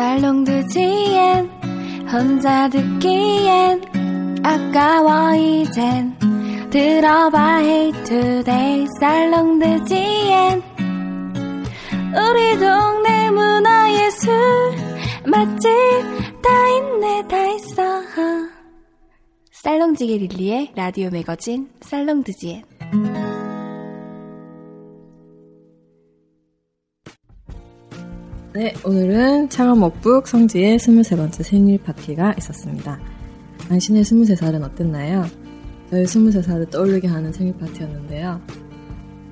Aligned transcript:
살롱드지엔 0.00 1.50
혼자 2.10 2.70
듣기엔 2.70 3.82
아까워 4.42 5.34
이젠. 5.34 6.18
들어봐 6.70 7.56
헤이투데이 7.56 8.86
살롱드지엔 8.98 10.62
우리 12.16 12.58
동네 12.58 13.30
문화예술 13.30 14.32
맛집 15.26 15.68
다 16.40 16.68
있네 16.78 17.28
다 17.28 17.46
있어 17.48 18.00
살롱지게 19.52 20.16
릴리의 20.16 20.72
라디오 20.76 21.10
매거진 21.10 21.68
살롱드지엔 21.82 22.62
네, 28.52 28.74
오늘은 28.84 29.48
창업목북 29.48 30.26
성지의 30.26 30.76
23번째 30.78 31.42
생일 31.44 31.80
파티가 31.84 32.34
있었습니다. 32.38 32.98
당신의 33.68 34.02
23살은 34.02 34.64
어땠나요? 34.64 35.24
저희 35.88 36.02
23살을 36.02 36.68
떠올리게 36.68 37.06
하는 37.06 37.32
생일 37.32 37.56
파티였는데요. 37.58 38.40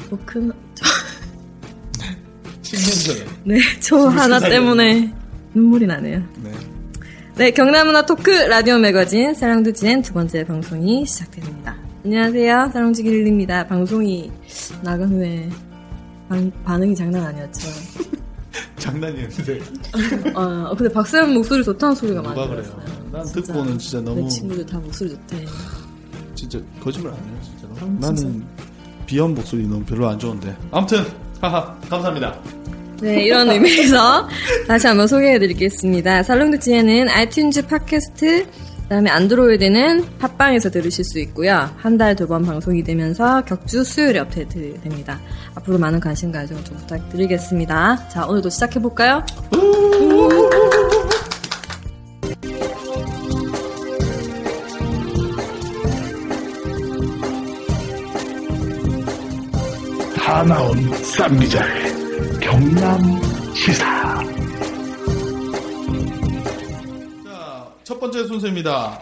토큰, 0.08 0.52
저, 0.76 0.84
10년 2.62 3.06
전에. 3.18 3.30
네, 3.42 3.58
저 3.80 4.06
하나 4.06 4.38
때문에 4.38 5.12
눈물이 5.52 5.88
나네요. 5.88 6.22
네. 6.44 6.52
네, 7.36 7.50
경남문화 7.50 8.06
토크 8.06 8.30
라디오 8.30 8.78
매거진 8.78 9.34
사랑도 9.34 9.72
지엔 9.72 10.02
두 10.02 10.12
번째 10.12 10.44
방송이 10.44 11.04
시작됩니다. 11.04 11.76
안녕하세요, 12.04 12.70
사랑지길입니다. 12.72 13.66
방송이 13.66 14.30
나간 14.84 15.08
후에 15.10 15.48
반, 16.28 16.52
반응이 16.64 16.94
장난 16.94 17.26
아니었죠. 17.26 17.68
장난이었는데. 18.78 19.60
어, 20.34 20.74
근데 20.76 20.92
박세현 20.92 21.34
목소리 21.34 21.62
좋다는 21.64 21.94
소리가 21.94 22.22
많이 22.22 22.34
들었어요. 22.34 22.82
난 23.12 23.24
진짜. 23.24 23.40
듣고는 23.52 23.78
진짜 23.78 24.00
너무 24.00 24.22
내 24.22 24.28
친구들 24.28 24.66
다 24.66 24.78
목소리 24.78 25.10
좋대. 25.10 25.44
진짜 26.34 26.58
거짓말 26.82 27.12
안 27.12 27.18
해요, 27.18 27.38
진짜로. 27.42 27.72
아, 27.74 27.78
진짜. 27.80 28.06
나는 28.24 28.46
비염 29.06 29.34
목소리 29.34 29.66
너무 29.66 29.84
별로 29.84 30.08
안 30.08 30.18
좋은데. 30.18 30.54
아무튼 30.70 31.04
하하 31.40 31.74
감사합니다. 31.88 32.38
네, 33.00 33.24
이런 33.26 33.48
의미에서 33.48 34.28
다시 34.66 34.86
한번 34.88 35.06
소개해드리겠습니다. 35.06 36.22
살롱드지엔은 36.24 37.06
iTunes 37.06 37.68
팟캐스트, 37.68 38.46
그다음에 38.88 39.10
안드로이드는 39.10 40.18
팟빵에서 40.18 40.70
들으실 40.70 41.04
수 41.04 41.18
있고요. 41.20 41.68
한 41.76 41.98
달 41.98 42.14
두 42.16 42.26
번 42.26 42.42
방송이 42.44 42.82
되면서 42.82 43.42
격주 43.44 43.84
수요일에 43.84 44.18
업데이트 44.20 44.80
됩니다. 44.80 45.20
앞으로 45.56 45.78
많은 45.78 46.00
관심과 46.00 46.42
애정 46.44 46.62
좀 46.64 46.76
부탁드리겠습니다. 46.78 48.08
자, 48.08 48.26
오늘도 48.26 48.48
시작해 48.48 48.80
볼까요? 48.80 49.22
다 60.16 60.42
나온 60.44 60.76
쌈기자의 61.04 61.92
경남 62.40 63.00
시사. 63.54 64.07
첫 67.88 67.98
번째 67.98 68.26
순서입니다. 68.26 69.00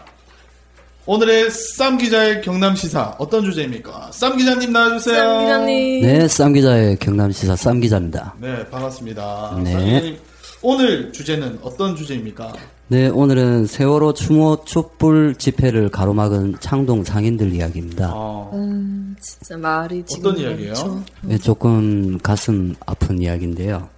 오늘의 1.07 1.51
쌈 1.51 1.99
기자의 1.99 2.41
경남 2.41 2.77
시사 2.77 3.17
어떤 3.19 3.43
주제입니까? 3.43 4.13
쌈 4.13 4.37
기자님 4.37 4.73
나와주세요. 4.73 5.17
쌈 5.17 5.41
기자님. 5.41 6.03
네, 6.03 6.29
쌈 6.29 6.53
기자의 6.53 6.97
경남 7.01 7.33
시사 7.33 7.57
쌈 7.57 7.81
기자입니다. 7.81 8.37
네, 8.41 8.65
반갑습니다. 8.71 9.61
네. 9.65 9.73
쌈 9.73 9.85
기자님, 9.87 10.19
오늘 10.63 11.13
주제는 11.13 11.59
어떤 11.63 11.97
주제입니까? 11.97 12.53
네, 12.87 13.09
오늘은 13.09 13.67
세월호 13.67 14.15
추모 14.15 14.63
촛불 14.65 15.35
집회를 15.35 15.89
가로막은 15.89 16.59
창동 16.61 17.03
상인들 17.03 17.53
이야기입니다. 17.55 18.13
어, 18.15 18.53
음, 18.55 19.17
진짜 19.21 19.57
말이 19.57 20.05
지금 20.07 20.31
어떤 20.31 20.41
이야기예요? 20.41 21.05
네, 21.23 21.39
조금 21.39 22.21
가슴 22.21 22.77
아픈 22.87 23.21
이야기인데요. 23.21 23.96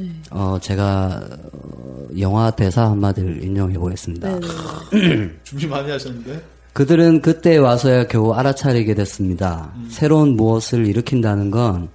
네. 0.00 0.10
어, 0.30 0.58
제가 0.60 1.22
어, 1.52 2.06
영화 2.18 2.50
대사 2.50 2.90
한마디를 2.90 3.42
인용해 3.42 3.78
보겠습니다. 3.78 4.28
네, 4.28 5.30
준비 5.44 5.66
많이 5.66 5.90
하셨는데. 5.90 6.42
그들은 6.72 7.20
그때 7.20 7.56
와서야 7.56 8.06
겨우 8.06 8.32
알아차리게 8.32 8.94
됐습니다. 8.94 9.72
새로운 9.88 10.36
무엇을 10.36 10.86
일으킨다는 10.86 11.50
건 11.50 11.88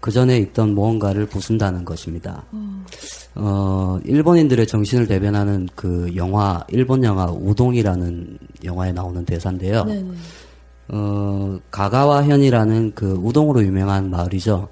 그 0.00 0.10
전에 0.10 0.38
있던 0.38 0.74
무언가를 0.74 1.26
부순다는 1.26 1.84
것입니다. 1.84 2.42
어, 3.34 4.00
일본인들의 4.04 4.66
정신을 4.66 5.06
대변하는 5.06 5.68
그 5.74 6.10
영화, 6.16 6.64
일본 6.68 7.04
영화 7.04 7.26
우동이라는 7.26 8.38
영화에 8.64 8.92
나오는 8.92 9.24
대사인데요. 9.24 9.84
네, 9.84 10.02
네. 10.02 10.10
어, 10.88 11.58
가가와현이라는 11.70 12.92
그 12.94 13.12
우동으로 13.12 13.62
유명한 13.62 14.10
마을이죠. 14.10 14.68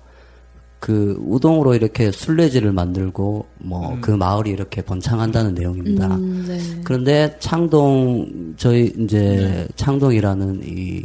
그 0.80 1.16
우동으로 1.26 1.74
이렇게 1.74 2.10
순례지를 2.12 2.72
만들고 2.72 3.46
뭐그 3.58 4.12
마을이 4.12 4.50
이렇게 4.50 4.80
번창한다는 4.80 5.54
내용입니다. 5.54 6.16
음, 6.16 6.44
네. 6.46 6.58
그런데 6.84 7.36
창동 7.40 8.54
저희 8.56 8.92
이제 8.98 9.66
창동이라는 9.74 10.62
이 10.64 11.02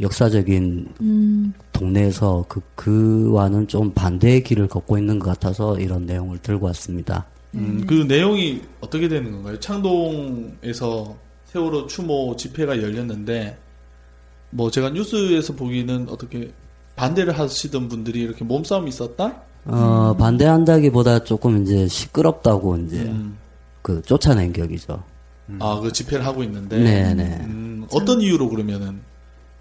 역사적인 0.00 0.88
음, 1.00 1.52
동네에서 1.72 2.44
그 2.48 2.60
그와는 2.74 3.68
좀 3.68 3.92
반대의 3.92 4.42
길을 4.42 4.66
걷고 4.66 4.98
있는 4.98 5.18
것 5.18 5.30
같아서 5.30 5.78
이런 5.78 6.04
내용을 6.04 6.38
들고 6.38 6.66
왔습니다. 6.66 7.26
음, 7.54 7.84
그 7.86 7.94
내용이 7.94 8.60
어떻게 8.80 9.06
되는 9.06 9.30
건가요? 9.30 9.58
창동에서 9.60 11.16
세월호 11.46 11.86
추모 11.86 12.34
집회가 12.36 12.76
열렸는데, 12.82 13.56
뭐 14.50 14.70
제가 14.70 14.90
뉴스에서 14.90 15.52
보기는 15.54 16.08
어떻게 16.08 16.50
반대를 16.96 17.38
하시던 17.38 17.88
분들이 17.88 18.20
이렇게 18.20 18.44
몸싸움이 18.44 18.88
있었다? 18.88 19.42
어, 19.66 20.14
반대한다기보다 20.18 21.24
조금 21.24 21.62
이제 21.62 21.88
시끄럽다고 21.88 22.76
이제 22.78 23.02
음. 23.02 23.36
그 23.82 24.02
쫓아낸 24.02 24.52
격이죠. 24.52 25.02
아, 25.58 25.80
그 25.80 25.92
집회를 25.92 26.24
하고 26.24 26.42
있는데. 26.42 26.78
네네. 26.78 27.22
음, 27.44 27.86
어떤 27.92 28.20
이유로 28.20 28.48
그러면은 28.48 29.00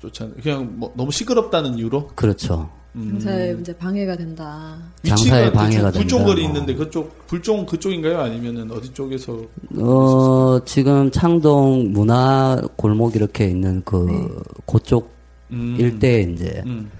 쫓아, 0.01 0.27
그냥 0.41 0.73
뭐 0.75 0.94
너무 0.95 1.11
시끄럽다는 1.11 1.77
이유로? 1.77 2.09
그렇죠. 2.15 2.69
음. 2.95 3.09
장사에 3.13 3.57
이제 3.59 3.75
방해가 3.75 4.15
된다. 4.15 4.77
장사에 5.03 5.45
위치가 5.45 5.51
방해가 5.51 5.88
그쪽 5.88 6.00
불종거리 6.00 6.44
된다. 6.44 6.59
있는데 6.59 6.75
그쪽 6.75 7.27
불종 7.27 7.65
그쪽인가요? 7.65 8.19
아니면은 8.19 8.71
어디 8.71 8.94
쪽에서 8.94 9.41
어, 9.77 10.59
지금 10.65 11.09
창동 11.09 11.91
문화 11.91 12.62
골목 12.75 13.15
이렇게 13.15 13.47
있는 13.47 13.81
그 13.83 14.44
그쪽 14.68 15.12
음. 15.51 15.75
일대에 15.79 16.21
이제 16.21 16.62
음. 16.68 16.91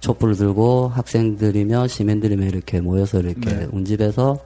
촛불을 0.00 0.36
들고 0.36 0.88
학생들이며 0.88 1.88
시민들이며 1.88 2.46
이렇게 2.46 2.80
모여서 2.80 3.20
이렇게 3.20 3.50
네. 3.50 3.68
운집에서 3.72 4.38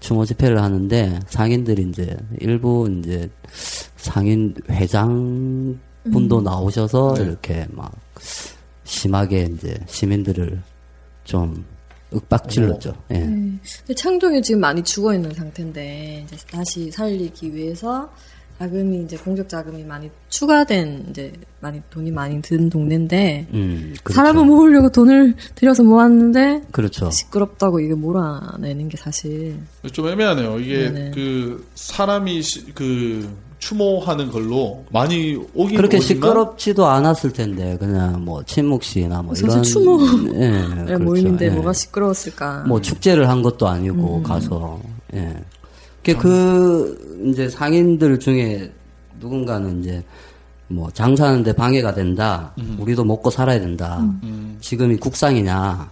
추모 0.00 0.24
집회를 0.24 0.60
하는데 0.62 1.20
상인들이 1.28 1.88
이제 1.90 2.16
일부 2.38 2.88
이제 2.98 3.28
상인 3.96 4.54
회장 4.68 5.78
분도 6.04 6.40
나오셔서 6.40 7.14
네. 7.14 7.24
이렇게 7.24 7.66
막 7.70 7.94
심하게 8.84 9.48
이제 9.52 9.78
시민들을 9.86 10.60
좀 11.24 11.64
윽박질렀죠. 12.12 12.94
예. 13.12 13.18
네. 13.18 13.94
창동이 13.94 14.42
지금 14.42 14.60
많이 14.60 14.82
죽어 14.82 15.14
있는 15.14 15.32
상태인데 15.32 16.24
이제 16.26 16.36
다시 16.50 16.90
살리기 16.90 17.54
위해서 17.54 18.10
자금이 18.64 19.04
이제 19.04 19.16
공적 19.16 19.48
자금이 19.48 19.84
많이 19.84 20.10
추가된 20.28 21.06
이제 21.08 21.32
많이 21.60 21.80
돈이 21.88 22.10
많이 22.10 22.42
든 22.42 22.68
동네인데 22.68 23.46
음, 23.54 23.94
그렇죠. 24.04 24.16
사람을 24.16 24.44
모으려고 24.44 24.90
돈을 24.92 25.34
들여서 25.54 25.82
모았는데 25.82 26.64
그렇죠. 26.70 27.10
시끄럽다고 27.10 27.80
이게 27.80 27.94
몰아내는 27.94 28.90
게 28.90 28.98
사실 28.98 29.56
좀 29.92 30.08
애매하네요. 30.08 30.58
이게 30.60 30.90
네네. 30.90 31.10
그 31.14 31.66
사람이 31.74 32.42
시- 32.42 32.66
그 32.74 33.26
추모하는 33.60 34.30
걸로 34.30 34.84
많이 34.92 35.36
오긴 35.54 35.76
그렇게 35.78 35.96
오지만 35.96 36.08
시끄럽지도 36.08 36.86
않았을 36.86 37.32
텐데 37.32 37.78
그냥 37.78 38.22
뭐 38.26 38.42
친묵시나 38.42 39.22
뭐 39.22 39.34
사실 39.34 39.48
이런 39.50 39.62
추모 39.62 40.00
예, 40.34 40.50
네, 40.50 40.84
그렇죠. 40.84 41.04
모임인데 41.04 41.46
예. 41.46 41.50
뭐가 41.50 41.72
시끄러웠을까? 41.72 42.64
뭐 42.68 42.78
축제를 42.82 43.26
한 43.26 43.40
것도 43.40 43.66
아니고 43.68 44.18
음. 44.18 44.22
가서 44.22 44.78
예. 45.14 45.34
그, 46.04 46.16
그 46.16 47.26
이제 47.30 47.48
상인들 47.48 48.18
중에 48.18 48.72
누군가는 49.18 49.80
이제 49.80 50.02
뭐 50.68 50.90
장사하는데 50.90 51.52
방해가 51.52 51.94
된다. 51.94 52.54
우리도 52.78 53.04
먹고 53.04 53.28
살아야 53.30 53.58
된다. 53.60 53.98
음. 54.22 54.56
지금이 54.60 54.96
국상이냐. 54.96 55.90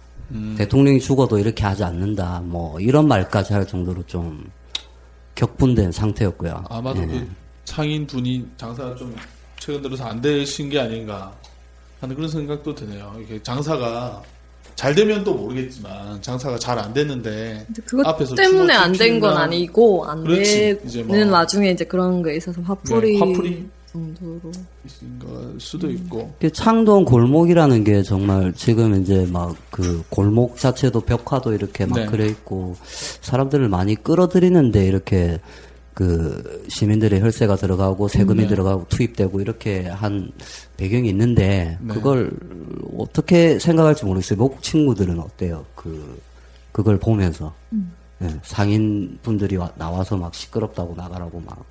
대통령이 0.57 0.99
죽어도 0.99 1.39
이렇게 1.39 1.63
하지 1.63 1.83
않는다. 1.83 2.41
뭐 2.45 2.79
이런 2.79 3.07
말까지 3.07 3.53
할 3.53 3.65
정도로 3.65 4.03
좀 4.05 4.47
격분된 5.35 5.91
상태였고요. 5.91 6.65
아마도 6.69 7.01
예. 7.01 7.07
그 7.07 7.29
상인 7.65 8.05
분이 8.05 8.45
장사가 8.57 8.95
좀 8.95 9.15
최근 9.57 9.81
들어서 9.81 10.05
안 10.05 10.21
되신 10.21 10.69
게 10.69 10.79
아닌가 10.79 11.33
하는 11.99 12.15
그런 12.15 12.29
생각도 12.29 12.73
드네요. 12.75 13.15
이게 13.21 13.41
장사가 13.41 14.21
잘 14.79 14.95
되면 14.95 15.21
또 15.25 15.33
모르겠지만 15.33 16.21
장사가 16.21 16.57
잘 16.57 16.79
안 16.79 16.93
됐는데 16.93 17.67
그것 17.85 18.07
앞에서 18.07 18.33
때문에 18.35 18.73
안 18.73 18.93
된 18.93 19.19
건 19.19 19.35
아니고 19.35 20.05
안 20.05 20.23
되는 20.23 21.27
뭐- 21.27 21.37
와중에 21.39 21.71
이제 21.71 21.83
그런 21.83 22.23
게 22.23 22.37
있어서 22.37 22.61
화풀이, 22.61 23.13
네, 23.13 23.19
화풀이. 23.19 23.65
정도로 23.91 24.39
걸 25.19 25.55
수도 25.59 25.89
있고 25.89 26.31
그 26.39 26.49
창동 26.51 27.03
골목이라는 27.05 27.83
게 27.83 28.03
정말 28.03 28.53
지금 28.53 29.01
이제 29.01 29.27
막 29.31 29.53
그 29.71 30.01
골목 30.09 30.55
자체도 30.57 31.01
벽화도 31.01 31.53
이렇게 31.53 31.85
막 31.85 31.99
네. 31.99 32.05
그려 32.05 32.25
있고 32.25 32.75
사람들을 33.21 33.67
많이 33.67 33.95
끌어들이는데 33.95 34.85
이렇게 34.85 35.39
그 35.99 36.63
시민들의 36.69 37.19
혈세가 37.19 37.57
들어가고 37.57 38.07
세금이 38.07 38.43
네. 38.43 38.47
들어가고 38.47 38.85
투입되고 38.87 39.41
이렇게 39.41 39.85
한 39.85 40.31
배경이 40.77 41.09
있는데 41.09 41.77
네. 41.81 41.93
그걸 41.93 42.31
어떻게 42.97 43.59
생각할지 43.59 44.05
모르겠어요. 44.05 44.39
목 44.39 44.63
친구들은 44.63 45.19
어때요? 45.19 45.65
그 45.75 46.21
그걸 46.71 46.97
보면서 46.99 47.53
예, 48.21 48.29
상인 48.43 49.19
분들이 49.23 49.57
와- 49.57 49.73
나와서 49.75 50.15
막 50.15 50.33
시끄럽다고 50.33 50.95
나가라고 50.95 51.41
막 51.45 51.65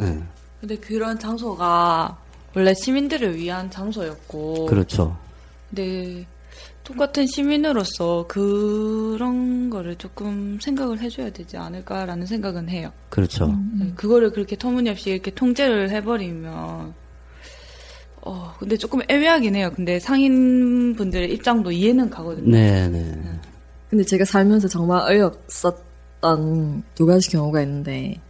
예, 0.00 0.20
근데 0.60 0.76
그런 0.76 1.16
장소가 1.16 2.18
원래 2.56 2.74
시민들을 2.74 3.36
위한 3.36 3.70
장소였고. 3.70 4.66
그렇죠. 4.66 5.16
근데 5.68 6.26
똑같은 6.90 7.26
시민으로서 7.26 8.24
그런 8.26 9.70
거를 9.70 9.94
조금 9.96 10.58
생각을 10.60 10.98
해줘야 10.98 11.30
되지 11.30 11.56
않을까라는 11.56 12.26
생각은 12.26 12.68
해요. 12.68 12.92
그렇죠. 13.10 13.56
네, 13.78 13.92
그거를 13.94 14.32
그렇게 14.32 14.56
터무니없이 14.56 15.10
이렇게 15.10 15.30
통제를 15.30 15.90
해버리면, 15.90 16.92
어, 18.22 18.54
근데 18.58 18.76
조금 18.76 19.00
애매하긴 19.08 19.54
해요. 19.54 19.70
근데 19.74 20.00
상인분들의 20.00 21.32
입장도 21.32 21.70
이해는 21.70 22.10
가거든요. 22.10 22.50
네, 22.50 22.88
네. 22.88 23.22
근데 23.88 24.04
제가 24.04 24.24
살면서 24.24 24.66
정말 24.68 25.02
어이없었던 25.10 26.82
두 26.94 27.06
가지 27.06 27.30
경우가 27.30 27.62
있는데 27.62 28.20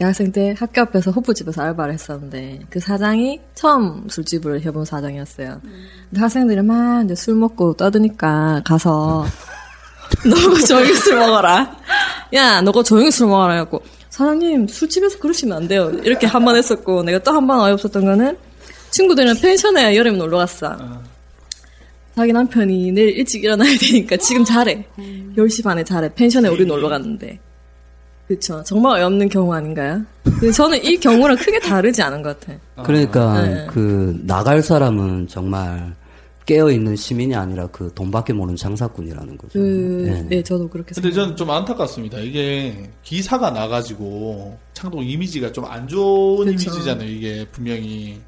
대학생 0.00 0.32
때 0.32 0.54
학교 0.58 0.80
앞에서 0.80 1.10
호프집에서 1.10 1.60
알바를 1.60 1.92
했었는데 1.92 2.60
그 2.70 2.80
사장이 2.80 3.38
처음 3.54 4.08
술집을 4.08 4.62
해본 4.64 4.86
사장이었어요. 4.86 5.60
근데 6.08 6.20
학생들이 6.22 6.62
막 6.62 7.04
이제 7.04 7.14
술 7.14 7.34
먹고 7.34 7.74
떠드니까 7.74 8.62
가서 8.64 9.26
너가 10.24 10.58
조용히 10.66 10.94
술 10.94 11.16
먹어라. 11.18 11.76
야, 12.32 12.62
너가 12.62 12.82
조용히 12.82 13.10
술 13.10 13.26
먹어라. 13.26 13.52
해갖고 13.52 13.82
사장님 14.08 14.68
술집에서 14.68 15.18
그러시면 15.18 15.58
안 15.58 15.68
돼요. 15.68 15.90
이렇게 16.02 16.26
한 16.26 16.46
번 16.46 16.56
했었고 16.56 17.02
내가 17.02 17.18
또 17.18 17.32
한 17.32 17.46
번 17.46 17.60
어이없었던 17.60 18.02
거는 18.02 18.38
친구들이랑 18.92 19.36
펜션에 19.38 19.94
여름에 19.98 20.16
놀러 20.16 20.38
갔어. 20.38 20.78
자기 22.16 22.32
남편이 22.32 22.92
내일 22.92 23.18
일찍 23.18 23.44
일어나야 23.44 23.76
되니까 23.78 24.16
지금 24.16 24.46
잘해. 24.46 24.86
10시 25.36 25.62
반에 25.62 25.84
잘해. 25.84 26.14
펜션에 26.14 26.48
우리 26.48 26.64
놀러 26.64 26.88
갔는데. 26.88 27.38
그쵸. 28.30 28.62
정말 28.64 28.98
어이없는 28.98 29.28
경우 29.28 29.52
아닌가요? 29.52 30.02
저는 30.54 30.84
이 30.84 30.96
경우랑 30.98 31.36
크게 31.36 31.58
다르지 31.58 32.00
않은 32.00 32.22
것 32.22 32.38
같아요. 32.38 32.58
그러니까 32.84 33.42
네. 33.42 33.66
그 33.68 34.20
나갈 34.22 34.62
사람은 34.62 35.26
정말 35.26 35.96
깨어 36.46 36.70
있는 36.70 36.94
시민이 36.94 37.34
아니라 37.34 37.66
그 37.72 37.90
돈밖에 37.92 38.32
모르는 38.32 38.54
장사꾼이라는 38.54 39.36
거죠. 39.36 39.58
그, 39.58 40.04
네. 40.06 40.22
네, 40.28 40.42
저도 40.44 40.68
그렇게 40.68 40.94
근데. 40.94 41.10
저는 41.10 41.34
좀 41.34 41.50
안타깝습니다. 41.50 42.20
이게 42.20 42.88
기사가 43.02 43.50
나가지고 43.50 44.56
창동 44.74 45.02
이미지가 45.04 45.50
좀 45.50 45.64
안 45.64 45.88
좋은 45.88 46.46
그쵸. 46.46 46.70
이미지잖아요. 46.70 47.08
이게 47.08 47.44
분명히 47.50 48.20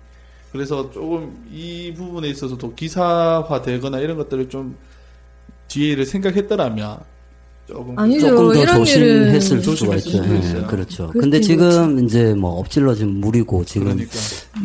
그래서 0.50 0.90
조금 0.90 1.46
이 1.52 1.94
부분에 1.96 2.26
있어서도 2.28 2.74
기사화되거나 2.74 4.00
이런 4.00 4.16
것들을 4.16 4.48
좀 4.48 4.76
뒤에를 5.68 6.06
생각했더라면 6.06 6.98
조금 7.72 7.98
아니죠. 7.98 8.28
조금 8.28 8.52
더 8.52 8.60
이런 8.62 8.76
조심했을 8.78 9.58
일은 9.60 9.76
수가 9.76 9.96
있죠. 9.96 10.24
예. 10.24 10.62
그렇죠. 10.66 11.10
근데 11.12 11.40
지금 11.40 12.04
이제 12.04 12.34
뭐 12.34 12.58
엎질러진 12.58 13.08
물이고 13.20 13.64
지금 13.64 13.86
그러니까 13.88 14.12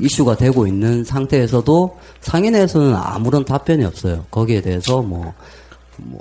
이슈가 0.01 0.35
되고 0.35 0.67
있는 0.67 1.03
상태에서도 1.03 1.97
상인에서는 2.21 2.93
아무런 2.95 3.45
답변이 3.45 3.85
없어요. 3.85 4.25
거기에 4.29 4.61
대해서 4.61 5.01
뭐, 5.01 5.33
뭐, 5.97 6.19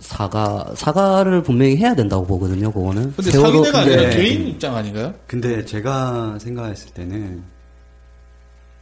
사과, 0.00 0.72
사과를 0.76 1.42
분명히 1.42 1.76
해야 1.78 1.94
된다고 1.94 2.24
보거든요, 2.26 2.70
그거는. 2.70 3.12
근데 3.16 3.30
세월호- 3.32 3.42
상인회가 3.64 3.78
아니라 3.80 3.96
근데- 4.02 4.16
개인 4.16 4.46
입장 4.48 4.76
아닌가요? 4.76 5.14
근데 5.26 5.64
제가 5.64 6.38
생각했을 6.40 6.90
때는 6.90 7.42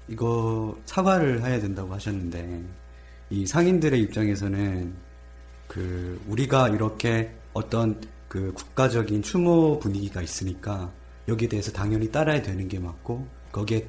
이거 0.09 0.77
사과를 0.85 1.43
해야 1.47 1.61
된다고 1.61 1.95
하셨는데 1.95 2.63
이 3.31 3.47
상인들의 3.47 3.99
입장에서는 4.03 4.93
그 5.67 6.21
우리가 6.29 6.69
이렇게 6.69 7.31
어떤 7.55 8.01
그 8.29 8.53
국가적인 8.53 9.23
추모 9.23 9.79
분위기가 9.79 10.21
있으니까 10.21 10.91
여기에 11.29 11.49
대해서 11.49 11.73
당연히 11.73 12.11
따라야 12.11 12.43
되는 12.43 12.69
게 12.69 12.79
맞고 12.79 13.27
거기에 13.53 13.87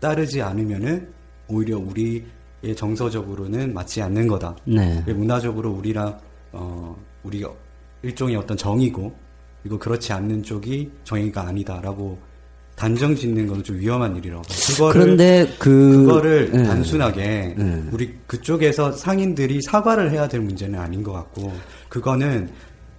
따르지 0.00 0.40
않으면은 0.40 1.08
오히려 1.48 1.78
우리의 1.78 2.24
정서적으로는 2.76 3.74
맞지 3.74 4.00
않는 4.02 4.26
거다. 4.28 4.56
네. 4.64 5.02
문화적으로 5.12 5.70
우리랑 5.72 6.18
어 6.52 6.96
우리가 7.24 7.50
일종의 8.02 8.36
어떤 8.36 8.56
정이고 8.56 9.14
이거 9.64 9.78
그렇지 9.78 10.12
않는 10.12 10.42
쪽이 10.42 10.90
정의가 11.04 11.42
아니다라고 11.46 12.18
단정 12.74 13.14
짓는 13.14 13.46
건 13.46 13.62
좀 13.62 13.78
위험한 13.78 14.16
일이라고. 14.16 14.42
그거를 14.42 15.00
그런데 15.02 15.54
그. 15.58 15.98
그거를 16.06 16.50
예. 16.54 16.62
단순하게 16.64 17.54
예. 17.58 17.82
우리 17.92 18.14
그쪽에서 18.26 18.92
상인들이 18.92 19.60
사과를 19.62 20.10
해야 20.10 20.26
될 20.26 20.40
문제는 20.40 20.78
아닌 20.78 21.02
것 21.02 21.12
같고 21.12 21.52
그거는 21.88 22.50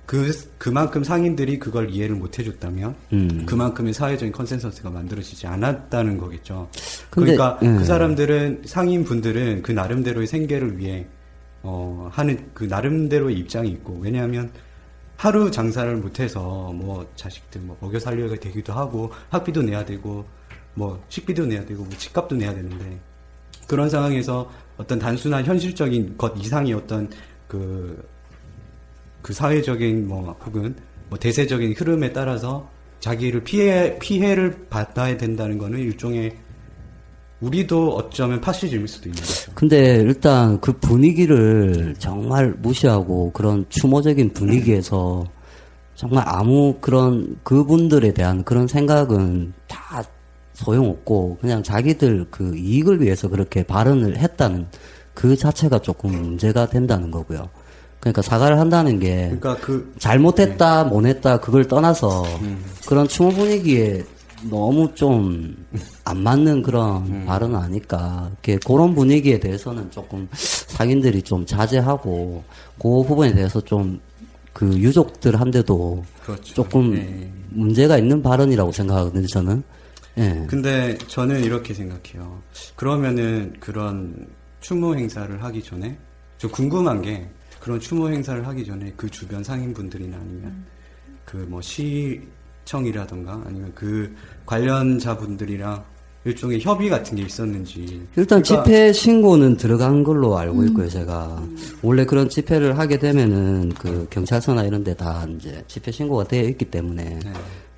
그 0.06 0.32
그만큼 0.58 1.04
상인들이 1.04 1.60
그걸 1.60 1.90
이해를 1.90 2.16
못 2.16 2.38
해줬다면 2.38 2.96
음. 3.14 3.46
그만큼의 3.46 3.94
사회적인 3.94 4.34
consensus가 4.34 4.90
만들어지지 4.90 5.48
않았다는 5.48 6.18
거겠죠. 6.18 6.70
근데, 7.10 7.36
그러니까 7.36 7.60
예. 7.64 7.68
그 7.68 7.86
사람들은 7.86 8.64
상인 8.66 9.06
분들은 9.06 9.62
그 9.62 9.72
나름대로의 9.72 10.28
생계를 10.28 10.78
위해 10.78 11.08
어 11.62 12.10
하는 12.12 12.50
그 12.54 12.66
나름대로의 12.66 13.38
입장이 13.38 13.70
있고 13.70 13.98
왜냐하면 14.02 14.52
하루 15.16 15.50
장사를 15.50 15.96
못해서 15.96 16.42
뭐 16.74 17.10
자식들 17.16 17.62
뭐 17.62 17.78
먹여 17.80 17.98
살려야 17.98 18.36
되기도 18.38 18.74
하고 18.74 19.10
학비도 19.30 19.62
내야 19.62 19.86
되고 19.86 20.26
뭐 20.74 21.02
식비도 21.08 21.46
내야 21.46 21.66
되고 21.66 21.84
뭐 21.84 21.94
집값도 21.98 22.36
내야 22.36 22.54
되는데 22.54 23.00
그런 23.68 23.90
상황에서 23.90 24.52
어떤 24.78 25.00
단순한 25.00 25.46
현실적인 25.46 26.18
것 26.18 26.34
이상의 26.38 26.74
어떤 26.74 27.10
그, 27.48 28.04
그 29.24 29.34
사회적인 29.34 30.08
뭐 30.08 30.38
혹은 30.46 30.76
뭐 31.10 31.18
대세적인 31.18 31.74
흐름에 31.74 32.14
따라서 32.14 32.70
자기를 33.00 33.44
피해, 33.44 33.98
피해를 33.98 34.68
받아야 34.70 35.18
된다는 35.18 35.58
거는 35.58 35.80
일종의 35.80 36.38
우리도 37.40 37.96
어쩌면 37.96 38.40
파시즘일 38.40 38.88
수도 38.88 39.10
있는 39.10 39.22
거죠. 39.22 39.52
근데 39.56 39.96
일단 39.98 40.60
그 40.62 40.72
분위기를 40.74 41.96
정말 42.00 42.54
무시하고 42.62 43.32
그런 43.32 43.66
추모적인 43.70 44.32
분위기에서 44.34 45.26
정말 45.96 46.24
아무 46.28 46.76
그런 46.80 47.38
그분들에 47.44 48.14
대한 48.14 48.44
그런 48.44 48.68
생각은 48.68 49.54
다 49.68 50.04
소용없고 50.54 51.40
그냥 51.42 51.64
자기들 51.64 52.28
그 52.30 52.56
이익을 52.56 53.02
위해서 53.02 53.28
그렇게 53.28 53.64
발언을 53.64 54.18
했다는 54.18 54.68
그 55.14 55.36
자체가 55.36 55.80
조금 55.80 56.12
문제가 56.12 56.68
된다는 56.68 57.12
거고요. 57.12 57.50
그러니까 58.04 58.22
사과를 58.22 58.60
한다는 58.60 59.00
게 59.00 59.26
그러니까 59.40 59.56
그 59.58 59.94
잘못했다, 59.98 60.84
못했다 60.84 61.40
그걸 61.40 61.66
떠나서 61.68 62.26
그런 62.86 63.08
추모 63.08 63.30
분위기에 63.30 64.04
너무 64.50 64.94
좀 64.94 65.56
안 66.06 66.22
맞는 66.22 66.64
그런 66.64 67.26
발언 67.26 67.56
아닐까. 67.56 68.30
이렇게 68.34 68.60
그런 68.68 68.94
분위기에 68.94 69.40
대해서는 69.40 69.90
조금 69.90 70.28
상인들이 70.34 71.22
좀 71.22 71.46
자제하고 71.46 72.44
그 72.78 73.04
부분에 73.08 73.34
대해서 73.34 73.62
좀 73.62 74.02
그 74.54 74.68
유족들한테도 74.78 76.06
그렇죠. 76.24 76.54
조금 76.54 76.94
네. 76.94 77.30
문제가 77.50 77.98
있는 77.98 78.22
발언이라고 78.22 78.72
생각하거든요. 78.72 79.28
저는. 79.28 79.64
예. 80.20 80.46
근데 80.48 80.96
저는 81.08 81.44
이렇게 81.44 81.74
생각해요. 81.74 82.40
그러면은 82.76 83.54
그런 83.60 84.28
추모 84.62 84.96
행사를 84.96 85.44
하기 85.44 85.64
전에 85.64 85.98
저 86.38 86.48
궁금한 86.48 87.02
게 87.02 87.28
그런 87.64 87.80
추모 87.80 88.10
행사를 88.10 88.46
하기 88.46 88.66
전에 88.66 88.92
그 88.98 89.10
주변 89.10 89.42
상인분들이나 89.42 90.18
아니면 90.18 90.66
그뭐 91.24 91.62
시청이라던가 91.62 93.42
아니면 93.46 93.72
그 93.74 94.14
관련자분들이랑 94.46 95.82
일종의 96.26 96.60
협의 96.60 96.90
같은 96.90 97.16
게 97.16 97.22
있었는지 97.24 98.06
일단 98.18 98.42
그러니까 98.42 98.64
집회 98.66 98.92
신고는 98.92 99.56
들어간 99.56 100.04
걸로 100.04 100.38
알고 100.38 100.66
있고요, 100.66 100.90
제가. 100.90 101.42
원래 101.82 102.04
그런 102.04 102.28
집회를 102.28 102.78
하게 102.78 103.00
되면은 103.00 103.70
그 103.80 104.08
경찰서나 104.10 104.64
이런 104.66 104.84
데 104.84 104.94
다 104.94 105.26
이제 105.38 105.64
집회 105.70 105.90
신고가 105.90 106.26
되어 106.26 106.44
있기 106.50 106.66
때문에 106.66 107.20
네. 107.24 107.34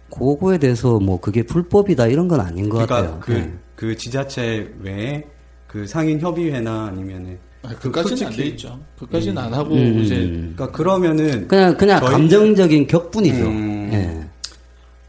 그거에 0.09 0.57
대해서 0.57 0.99
뭐 0.99 1.19
그게 1.19 1.43
불법이다 1.43 2.07
이런 2.07 2.27
건 2.27 2.39
아닌 2.39 2.69
것 2.69 2.87
그러니까 2.87 2.95
같아요. 3.01 3.19
그, 3.19 3.31
네. 3.33 3.53
그 3.75 3.95
지자체 3.95 4.73
외에 4.81 5.23
그 5.67 5.85
상인 5.85 6.19
협의회나 6.19 6.85
아니면은 6.87 7.37
그 7.69 7.91
그까지는 7.91 8.27
안 8.27 8.33
돼 8.35 8.43
있죠. 8.47 8.79
그까지는 8.99 9.37
안 9.37 9.53
하고 9.53 9.73
음. 9.75 9.99
이제 9.99 10.15
그러니까 10.27 10.71
그러면은 10.71 11.47
그냥 11.47 11.75
그냥 11.77 11.99
저희- 11.99 12.11
감정적인 12.11 12.87
격분이죠. 12.87 13.45
음. 13.47 13.89
예. 13.93 14.27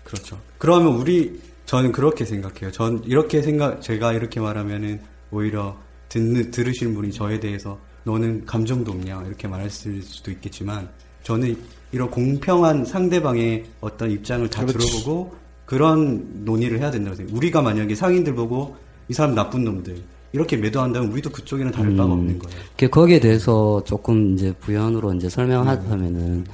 그렇죠. 0.05 0.39
그러면 0.59 0.95
우리 0.95 1.41
저는 1.67 1.93
그렇게 1.93 2.25
생각해요. 2.25 2.71
전 2.71 3.03
이렇게 3.07 3.43
생각 3.43 3.83
제가 3.83 4.13
이렇게 4.13 4.41
말하면은 4.41 5.01
오히려 5.31 5.77
듣는 6.09 6.51
들으실 6.53 6.95
분이 6.95 7.11
저에 7.13 7.41
대해서 7.41 7.79
너는 8.05 8.45
감정도 8.47 8.93
없냐 8.93 9.25
이렇게 9.27 9.49
말했을 9.49 10.01
수도 10.03 10.31
있겠지만 10.31 10.89
저는 11.25 11.57
이런 11.91 12.09
공평한 12.11 12.85
상대방의 12.85 13.65
어떤 13.81 14.11
입장을 14.13 14.49
다 14.49 14.65
그렇지. 14.65 14.87
들어보고 14.87 15.35
그런 15.65 16.45
논의를 16.45 16.79
해야 16.79 16.91
된다고 16.93 17.17
생각해요. 17.17 17.37
우리가 17.37 17.61
만약에 17.63 17.95
상인들 17.97 18.35
보고 18.37 18.77
이 19.09 19.13
사람 19.13 19.35
나쁜 19.35 19.65
놈들 19.65 19.97
이렇게 20.37 20.55
매도한다면 20.59 21.11
우리도 21.13 21.31
그쪽에는 21.31 21.73
다를 21.73 21.97
바가 21.97 22.13
음. 22.13 22.19
없는 22.19 22.39
거예요. 22.39 22.61
그 22.77 22.91
거기에 22.91 23.19
대해서 23.19 23.83
조금 23.87 24.35
이제 24.35 24.53
부연으로 24.61 25.15
이제 25.15 25.31
설명하자면은 25.31 26.45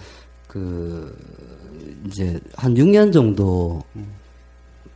그 0.47 1.13
이제 2.07 2.39
한 2.55 2.75
6년 2.75 3.13
정도 3.13 3.83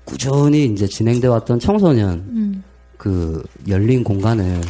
꾸준히 0.05 0.67
이제 0.67 0.87
진행돼 0.87 1.27
왔던 1.27 1.59
청소년 1.59 2.13
음. 2.29 2.63
그 2.97 3.43
열린 3.67 4.05
공간을 4.05 4.61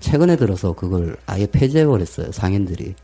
최근에 0.00 0.34
들어서 0.36 0.72
그걸 0.72 1.16
아예 1.26 1.46
폐지해 1.46 1.86
버렸어요 1.86 2.32
상인들이. 2.32 2.96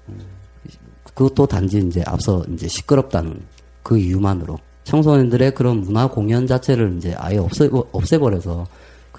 그것도 1.04 1.47
단지 1.47 1.78
이제 1.78 2.02
앞서 2.07 2.45
이제 2.52 2.66
시끄럽다는 2.66 3.40
그 3.85 3.97
이유만으로 3.97 4.59
청소년들의 4.83 5.54
그런 5.54 5.80
문화 5.83 6.09
공연 6.09 6.49
자체를 6.49 6.97
이제 6.97 7.14
아예 7.16 7.38
없애 7.38 7.69
없애버려서 7.71 8.66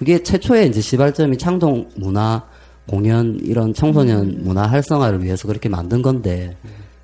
그게 0.02 0.20
최초의 0.20 0.68
이제 0.68 0.80
시발점이 0.80 1.38
창동 1.38 1.88
문화 1.94 2.44
공연 2.88 3.38
이런 3.40 3.72
청소년 3.72 4.42
문화 4.42 4.66
활성화를 4.66 5.22
위해서 5.22 5.46
그렇게 5.46 5.68
만든 5.68 6.02
건데 6.02 6.56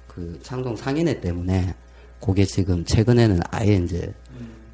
그 0.09 0.37
창동 0.43 0.75
상인회 0.75 1.21
때문에 1.21 1.77
그게 2.21 2.45
지금 2.45 2.85
최근에는 2.85 3.39
아예 3.53 3.77
이제 3.77 4.13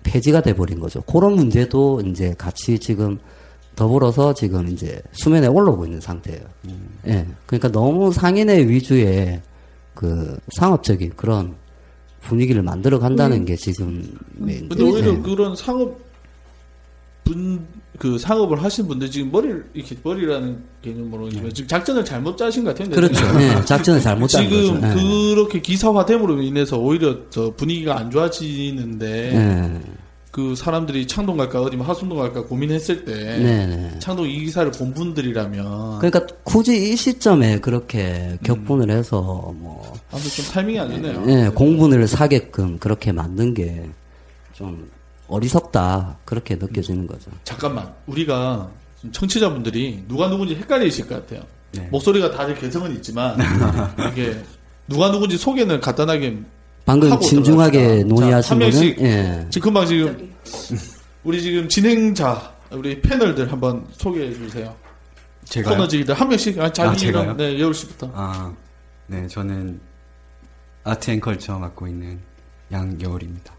폐지가 0.04 0.40
돼 0.40 0.54
버린 0.54 0.80
거죠. 0.80 1.02
그런 1.02 1.34
문제도 1.34 2.00
이제 2.00 2.34
같이 2.38 2.78
지금 2.78 3.18
더불어서 3.76 4.32
지금 4.32 4.68
이제 4.68 5.02
수면에 5.12 5.46
올라오고 5.46 5.84
있는 5.84 6.00
상태예요. 6.00 6.40
예. 7.06 7.26
그러니까 7.44 7.70
너무 7.72 8.10
상인의 8.10 8.70
위주의 8.70 9.42
그 9.92 10.38
상업적인 10.56 11.12
그런 11.14 11.54
분위기를 12.22 12.62
만들어 12.62 12.98
간다는 12.98 13.44
게 13.44 13.54
지금 13.54 14.16
네. 14.32 14.60
근데 14.66 14.82
오히려 14.82 15.20
그런 15.20 15.54
상업 15.54 16.02
분, 17.24 17.66
그 17.98 18.18
상업을 18.18 18.62
하신 18.62 18.88
분들 18.88 19.10
지금 19.10 19.30
머리를, 19.30 19.70
이렇게 19.74 19.96
머리라는 20.02 20.58
개념으로 20.82 21.30
지금 21.30 21.66
작전을 21.66 22.04
잘못 22.04 22.36
짜신 22.36 22.64
것 22.64 22.70
같은데. 22.70 22.96
그렇죠. 22.96 23.38
네, 23.38 23.64
작전을 23.64 24.00
잘못 24.00 24.28
짠 24.28 24.48
지금 24.48 24.80
거죠. 24.80 24.86
네. 24.86 24.94
그렇게 24.94 25.60
기사화됨으로 25.60 26.42
인해서 26.42 26.78
오히려 26.78 27.16
저 27.30 27.52
분위기가 27.56 27.98
안 27.98 28.10
좋아지는데 28.10 29.06
네. 29.32 29.80
그 30.32 30.56
사람들이 30.56 31.06
창동 31.06 31.36
갈까 31.36 31.62
어디 31.62 31.76
뭐 31.76 31.86
하순동 31.86 32.18
갈까 32.18 32.42
고민했을 32.42 33.04
때 33.04 33.14
네, 33.14 33.66
네. 33.66 33.98
창동 34.00 34.28
이 34.28 34.40
기사를 34.40 34.68
본 34.72 34.92
분들이라면 34.92 35.98
그러니까 36.00 36.26
굳이 36.42 36.90
이 36.90 36.96
시점에 36.96 37.60
그렇게 37.60 38.36
격분을 38.42 38.90
해서 38.90 39.20
뭐 39.56 39.94
아무튼 40.10 40.30
좀 40.30 40.44
타이밍이 40.52 40.80
안 40.80 40.90
좋네요. 40.90 41.24
예, 41.28 41.48
공분을 41.54 42.08
사게끔 42.08 42.78
그렇게 42.78 43.12
만든 43.12 43.54
게 43.54 43.88
좀 44.54 44.88
어리석다 45.28 46.18
그렇게 46.24 46.56
느껴지는 46.56 47.06
거죠. 47.06 47.30
잠깐만 47.44 47.92
우리가 48.06 48.70
청취자분들이 49.12 50.04
누가 50.08 50.28
누군지 50.28 50.54
헷갈리실 50.54 51.06
것 51.06 51.26
같아요. 51.26 51.46
네. 51.72 51.88
목소리가 51.90 52.30
다들 52.30 52.54
개성은 52.54 52.94
있지만 52.96 53.36
이게 54.12 54.36
누가 54.86 55.10
누군지 55.10 55.36
소개는 55.36 55.80
간단하게 55.80 56.38
방금 56.84 57.10
하고 57.10 57.24
진중하게. 57.24 58.04
논의하신 58.04 58.48
자, 58.48 58.50
한 58.50 58.58
명씩 58.58 58.96
분은 58.96 59.10
예. 59.10 59.46
지금 59.50 59.64
금방 59.64 59.86
지금 59.86 60.32
우리 61.24 61.40
지금 61.42 61.68
진행자 61.68 62.52
우리 62.72 63.00
패널들 63.00 63.50
한번 63.50 63.86
소개해 63.92 64.32
주세요. 64.34 64.74
제가요? 65.44 65.76
코너지기들 65.76 66.14
한 66.14 66.28
명씩 66.28 66.58
아, 66.58 66.72
자기는 66.72 66.94
아, 66.94 66.96
제가요? 66.98 67.36
네 67.36 67.58
여울 67.58 67.74
씨부터. 67.74 68.10
아, 68.14 68.52
네, 69.06 69.26
저는 69.28 69.80
art 70.84 71.10
and 71.10 71.20
culture 71.20 71.58
맡고 71.58 71.86
있는 71.86 72.20
양여울입니다. 72.72 73.53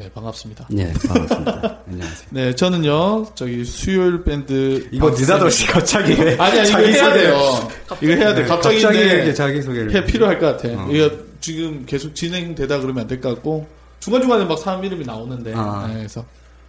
네 0.00 0.10
반갑습니다. 0.14 0.66
네, 0.70 0.90
반갑습니다. 1.06 1.78
안녕하세요. 1.86 2.28
네 2.30 2.54
저는요 2.54 3.26
저기 3.34 3.62
수요일 3.66 4.24
밴드 4.24 4.88
이거 4.90 5.10
느닷없이 5.10 5.66
갑자기 5.66 6.12
왜 6.18 6.36
아니 6.38 6.58
아니 6.58 6.70
이거 6.70 6.78
해야 6.78 7.12
돼요. 7.12 7.68
이거 8.00 8.12
해야 8.14 8.34
돼. 8.34 8.42
네, 8.42 8.48
갑자기 8.48 8.80
갑자기 8.80 8.98
이렇게 9.04 9.34
자기 9.34 9.60
소개를 9.60 9.94
해 9.94 10.02
필요할 10.06 10.38
것 10.38 10.56
같아. 10.56 10.68
어. 10.82 10.88
이거 10.90 11.10
지금 11.42 11.84
계속 11.84 12.14
진행되다 12.14 12.80
그러면 12.80 13.02
안 13.02 13.08
될 13.08 13.20
것 13.20 13.34
같고 13.34 13.66
중간 13.98 14.22
중간에 14.22 14.46
막 14.46 14.58
사람 14.58 14.82
이름이 14.82 15.04
나오는데 15.04 15.52
아. 15.54 15.84
네, 15.88 15.98
그래서 15.98 16.24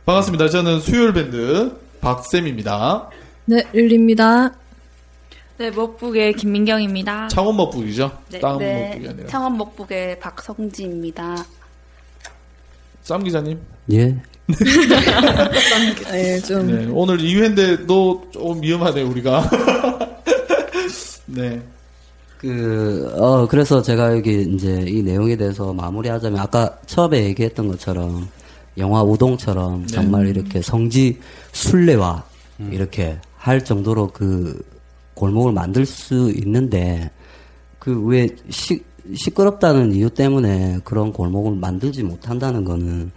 반갑습니다. 0.05 0.49
저는 0.49 0.81
수요일 0.81 1.13
밴드 1.13 1.71
박쌤입니다. 2.01 3.09
네, 3.45 3.63
릴리입니다. 3.71 4.51
네, 5.57 5.71
먹북의 5.71 6.33
김민경입니다. 6.33 7.29
창원 7.29 7.55
먹북이죠. 7.55 8.11
네, 8.29 8.39
다음 8.41 8.57
네. 8.57 8.89
먹북이 8.89 9.07
아니라. 9.07 9.27
창원 9.27 9.57
먹북의 9.57 10.19
박성지입니다. 10.19 11.45
쌈 13.03 13.23
기자님. 13.23 13.59
예. 13.93 14.15
네, 16.11 16.39
좀 16.41 16.67
네, 16.67 16.87
오늘 16.91 17.17
2회인데도 17.17 18.31
조금 18.31 18.61
위험하네 18.61 19.01
우리가. 19.03 19.49
네. 21.27 21.61
그, 22.37 23.13
어, 23.17 23.47
그래서 23.47 23.81
제가 23.81 24.15
여기 24.17 24.41
이제 24.41 24.83
이 24.87 25.03
내용에 25.03 25.35
대해서 25.35 25.71
마무리하자면 25.73 26.39
아까 26.39 26.77
처음에 26.87 27.23
얘기했던 27.25 27.67
것처럼 27.67 28.27
영화 28.77 29.03
우동처럼 29.03 29.81
네. 29.81 29.87
정말 29.87 30.27
이렇게 30.27 30.61
성지 30.61 31.19
순례와 31.51 32.23
이렇게 32.71 33.17
할 33.37 33.63
정도로 33.63 34.07
그 34.07 34.59
골목을 35.13 35.51
만들 35.53 35.85
수 35.85 36.31
있는데 36.37 37.09
그 37.79 37.91
왜 38.07 38.27
시 38.49 38.81
끄럽다는 39.33 39.93
이유 39.93 40.09
때문에 40.09 40.79
그런 40.83 41.11
골목을 41.11 41.55
만들지 41.55 42.03
못한다는 42.03 42.63
거는 42.63 43.11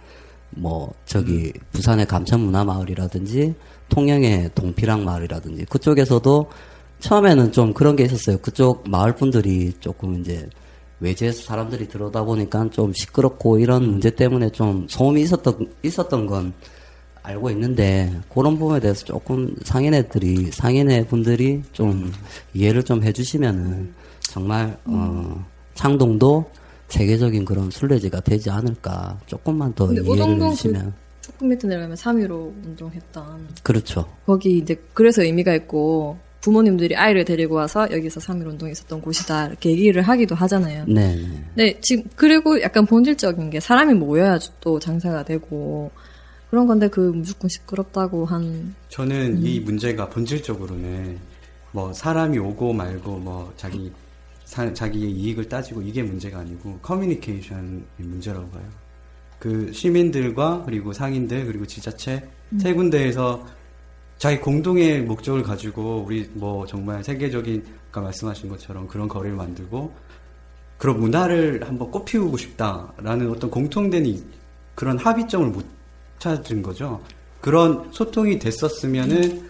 뭐 0.51 0.93
저기 1.05 1.53
부산의 1.71 2.05
감천문화마을이라든지 2.07 3.55
통영의 3.89 4.51
동피랑 4.55 5.03
마을이라든지 5.03 5.65
그쪽에서도 5.65 6.49
처음에는 6.99 7.51
좀 7.51 7.73
그런 7.73 7.95
게 7.95 8.05
있었어요. 8.05 8.37
그쪽 8.37 8.89
마을 8.89 9.15
분들이 9.15 9.73
조금 9.79 10.19
이제 10.19 10.49
외지에서 10.99 11.43
사람들이 11.43 11.87
들어오다 11.87 12.23
보니까 12.23 12.69
좀 12.71 12.93
시끄럽고 12.93 13.59
이런 13.59 13.83
문제 13.83 14.09
때문에 14.09 14.49
좀 14.49 14.87
소음이 14.89 15.21
있었던 15.21 15.73
있었던 15.83 16.25
건 16.25 16.53
알고 17.21 17.49
있는데 17.51 18.21
그런 18.33 18.57
부분에 18.57 18.79
대해서 18.79 19.03
조금 19.03 19.55
상인애들이 19.63 20.51
상인애 20.51 21.05
분들이 21.05 21.61
좀 21.73 22.11
이해를 22.53 22.83
좀 22.83 23.03
해주시면은 23.03 23.93
정말 24.21 24.77
어 24.85 25.45
창동도 25.75 26.49
세계적인 26.87 27.45
그런 27.45 27.69
순례지가 27.69 28.21
되지 28.21 28.49
않을까 28.49 29.19
조금만 29.25 29.73
더 29.73 29.85
이해를 29.85 30.09
우동동 30.09 30.51
해주시면 30.51 30.93
조금 31.21 31.49
밑에 31.49 31.67
내려가면 31.67 31.95
3위로 31.95 32.31
운동했던 32.65 33.47
그렇죠. 33.63 34.07
거기 34.25 34.57
이제 34.57 34.79
그래서 34.93 35.23
의미가 35.23 35.55
있고 35.55 36.17
부모님들이 36.41 36.95
아이를 36.95 37.25
데리고 37.25 37.55
와서 37.55 37.87
여기서 37.91 38.19
3일 38.19 38.45
운동이 38.45 38.71
있었던 38.71 39.01
곳이다 39.01 39.47
이렇게 39.47 39.71
얘기를 39.71 40.03
하기도 40.03 40.35
하잖아요. 40.35 40.85
네. 40.87 41.15
네. 41.15 41.43
네, 41.55 41.79
지금 41.81 42.03
그리고 42.15 42.61
약간 42.61 42.85
본질적인 42.85 43.49
게 43.49 43.59
사람이 43.59 43.95
모여야 43.95 44.37
또 44.61 44.77
장사가 44.79 45.25
되고 45.25 45.89
그런 46.51 46.67
건데 46.67 46.87
그 46.87 46.99
무조건 46.99 47.49
시끄럽다고 47.49 48.25
한 48.25 48.75
저는 48.89 49.37
음. 49.37 49.41
이 49.43 49.59
문제가 49.59 50.07
본질적으로는 50.07 51.17
뭐 51.71 51.91
사람이 51.91 52.37
오고 52.37 52.71
말고 52.73 53.17
뭐 53.17 53.51
자기 53.57 53.91
사- 54.55 54.73
자기의 54.73 55.11
이익을 55.11 55.49
따지고 55.49 55.81
이게 55.81 56.01
문제가 56.01 56.39
아니고 56.39 56.79
커뮤니케이션의 56.81 57.81
문제라고 57.97 58.47
봐요. 58.51 58.63
그 59.37 59.69
시민들과 59.73 60.63
그리고 60.65 60.93
상인들 60.93 61.45
그리고 61.45 61.65
지자체 61.67 62.23
음. 62.53 62.59
세 62.59 62.73
군데에서 62.73 63.45
자기 64.17 64.39
공동의 64.39 65.01
목적을 65.01 65.43
가지고 65.43 66.03
우리 66.07 66.29
뭐 66.35 66.65
정말 66.65 67.03
세계적인 67.03 67.65
아까 67.89 67.99
말씀하신 67.99 68.47
것처럼 68.47 68.87
그런 68.87 69.09
거리를 69.09 69.35
만들고 69.35 69.93
그런 70.77 70.99
문화를 71.01 71.67
한번 71.67 71.91
꽃피우고 71.91 72.37
싶다라는 72.37 73.29
어떤 73.31 73.49
공통된 73.51 74.05
이- 74.05 74.23
그런 74.73 74.97
합의점을 74.97 75.47
못 75.49 75.65
찾은 76.19 76.61
거죠. 76.61 77.01
그런 77.41 77.89
소통이 77.91 78.39
됐었으면은 78.39 79.49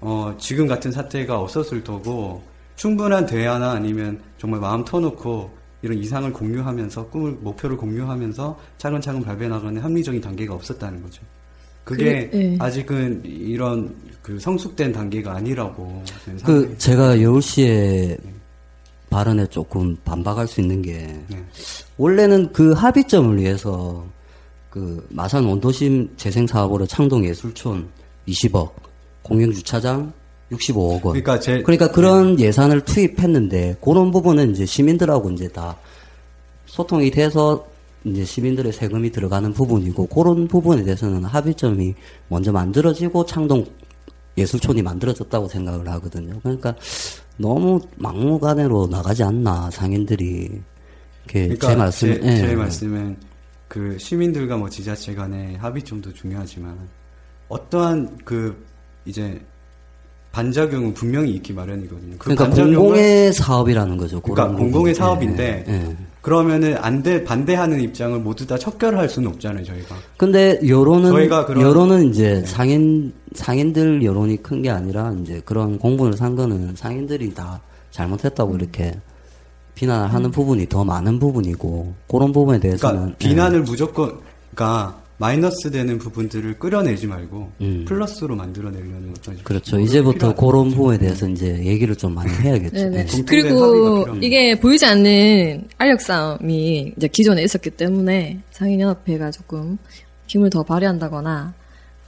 어, 0.00 0.34
지금 0.36 0.66
같은 0.66 0.90
사태가 0.90 1.38
없었을 1.38 1.84
거고 1.84 2.42
충분한 2.76 3.26
대화나 3.26 3.72
아니면 3.72 4.20
정말 4.38 4.60
마음 4.60 4.84
터놓고 4.84 5.50
이런 5.82 5.98
이상을 5.98 6.32
공유하면서 6.32 7.06
꿈을 7.08 7.32
목표를 7.40 7.76
공유하면서 7.76 8.58
차근차근 8.78 9.22
밟아 9.22 9.48
나가는 9.48 9.80
합리적인 9.80 10.20
단계가 10.20 10.54
없었다는 10.54 11.02
거죠. 11.02 11.22
그게 11.84 12.28
그게, 12.28 12.52
예. 12.52 12.56
아직은 12.60 13.22
이런 13.24 13.94
그 14.22 14.38
성숙된 14.38 14.92
단계가 14.92 15.32
아니라고 15.34 16.04
그. 16.44 16.76
제가 16.78 17.20
여울 17.20 17.42
씨의 17.42 18.16
발언에 19.10 19.46
조금 19.48 19.96
반박할 20.04 20.46
수 20.46 20.60
있는 20.60 20.80
게 20.80 21.20
네. 21.28 21.44
원래는 21.98 22.52
그 22.52 22.72
합의점을 22.72 23.36
위해서 23.36 24.06
그 24.70 25.06
마산 25.10 25.44
원도심 25.44 26.08
재생 26.16 26.46
사업으로 26.46 26.86
창동 26.86 27.24
예술촌 27.26 27.86
20억, 28.26 28.72
공영 29.22 29.52
주차장 29.52 30.12
65억 30.52 30.92
원. 30.92 31.00
그러니까 31.00 31.40
제 31.40 31.62
그러니까 31.62 31.90
그런 31.90 32.38
예산을 32.38 32.82
투입했는데 32.82 33.76
그런 33.80 34.10
부분은 34.10 34.52
이제 34.52 34.66
시민들하고 34.66 35.30
이제 35.30 35.48
다 35.48 35.76
소통이 36.66 37.10
돼서 37.10 37.66
이제 38.04 38.24
시민들의 38.24 38.72
세금이 38.72 39.10
들어가는 39.10 39.52
부분이고 39.52 40.06
그런 40.06 40.48
부분에 40.48 40.82
대해서는 40.82 41.24
합의점이 41.24 41.94
먼저 42.28 42.52
만들어지고 42.52 43.26
창동 43.26 43.64
예술촌이 44.36 44.82
만들어졌다고 44.82 45.48
생각을 45.48 45.88
하거든요. 45.90 46.40
그러니까 46.42 46.74
너무 47.36 47.80
막무가내로 47.96 48.88
나가지 48.90 49.22
않나 49.22 49.70
상인들이 49.70 50.50
이렇게 51.26 51.56
제 51.58 51.76
말씀 51.76 52.08
제, 52.08 52.20
예. 52.24 52.36
제 52.36 52.56
말씀은 52.56 53.16
그 53.68 53.96
시민들과 53.98 54.56
뭐 54.56 54.68
지자체 54.68 55.14
간의 55.14 55.56
합의점도 55.56 56.12
중요하지만 56.12 56.88
어떠한 57.48 58.18
그 58.24 58.64
이제 59.04 59.40
반작용은 60.32 60.94
분명히 60.94 61.32
있기 61.32 61.52
마련이거든요. 61.52 62.16
그 62.18 62.34
그러니까 62.34 62.48
공공의 62.64 63.32
사업이라는 63.34 63.96
거죠. 63.98 64.20
그러니까 64.20 64.56
공공의. 64.56 64.94
사업인데 64.94 65.64
예, 65.68 65.72
예. 65.72 65.96
그러면은 66.22 66.76
안돼 66.78 67.24
반대하는 67.24 67.80
입장을 67.80 68.18
모두 68.20 68.46
다 68.46 68.56
척결할 68.56 69.08
수는 69.08 69.28
없잖아요, 69.30 69.64
저희가. 69.64 69.94
근데 70.16 70.58
여론은 70.66 71.10
저희가 71.10 71.44
그런- 71.46 71.62
네. 71.62 71.68
여론은 71.68 72.10
이제 72.10 72.42
상인 72.46 73.12
상인들 73.34 74.02
여론이 74.04 74.42
큰 74.42 74.62
게 74.62 74.70
아니라 74.70 75.12
이제 75.20 75.42
그런 75.44 75.78
공분을 75.78 76.16
산 76.16 76.34
거는 76.36 76.74
상인들이 76.76 77.34
다 77.34 77.60
잘못했다고 77.90 78.56
이렇게 78.56 78.94
비난을 79.74 80.12
하는 80.12 80.30
부분이 80.30 80.68
더 80.68 80.84
많은 80.84 81.18
부분이고 81.18 81.92
그런 82.08 82.32
부분에 82.32 82.60
대해서는 82.60 82.94
그러니까 82.96 83.18
비난을 83.18 83.62
무조건 83.62 84.18
그러니까 84.54 85.01
마이너스 85.22 85.70
되는 85.70 85.98
부분들을 85.98 86.58
끌어내지 86.58 87.06
말고 87.06 87.52
음. 87.60 87.84
플러스로 87.86 88.34
만들어내려는 88.34 89.14
어떤 89.16 89.38
예, 89.38 89.42
그렇죠. 89.44 89.78
이제부터. 89.78 90.34
그런 90.34 90.70
부분에 90.70 90.98
대해서 90.98 91.28
이제 91.28 91.64
얘기를 91.64 91.94
좀 91.94 92.12
많이 92.12 92.28
해야겠죠. 92.32 92.74
네네. 92.74 92.98
예. 92.98 93.04
공통된 93.04 93.24
그리고. 93.26 94.04
이게 94.20 94.58
보이지 94.58 94.84
않는 94.84 95.68
알력 95.78 96.00
싸움이 96.00 96.94
이제 96.96 97.06
기존에 97.06 97.44
있었기 97.44 97.70
때문에 97.70 98.40
상인연합회가 98.50 99.30
조금 99.30 99.78
힘을 100.26 100.50
더 100.50 100.64
발휘한다거나 100.64 101.54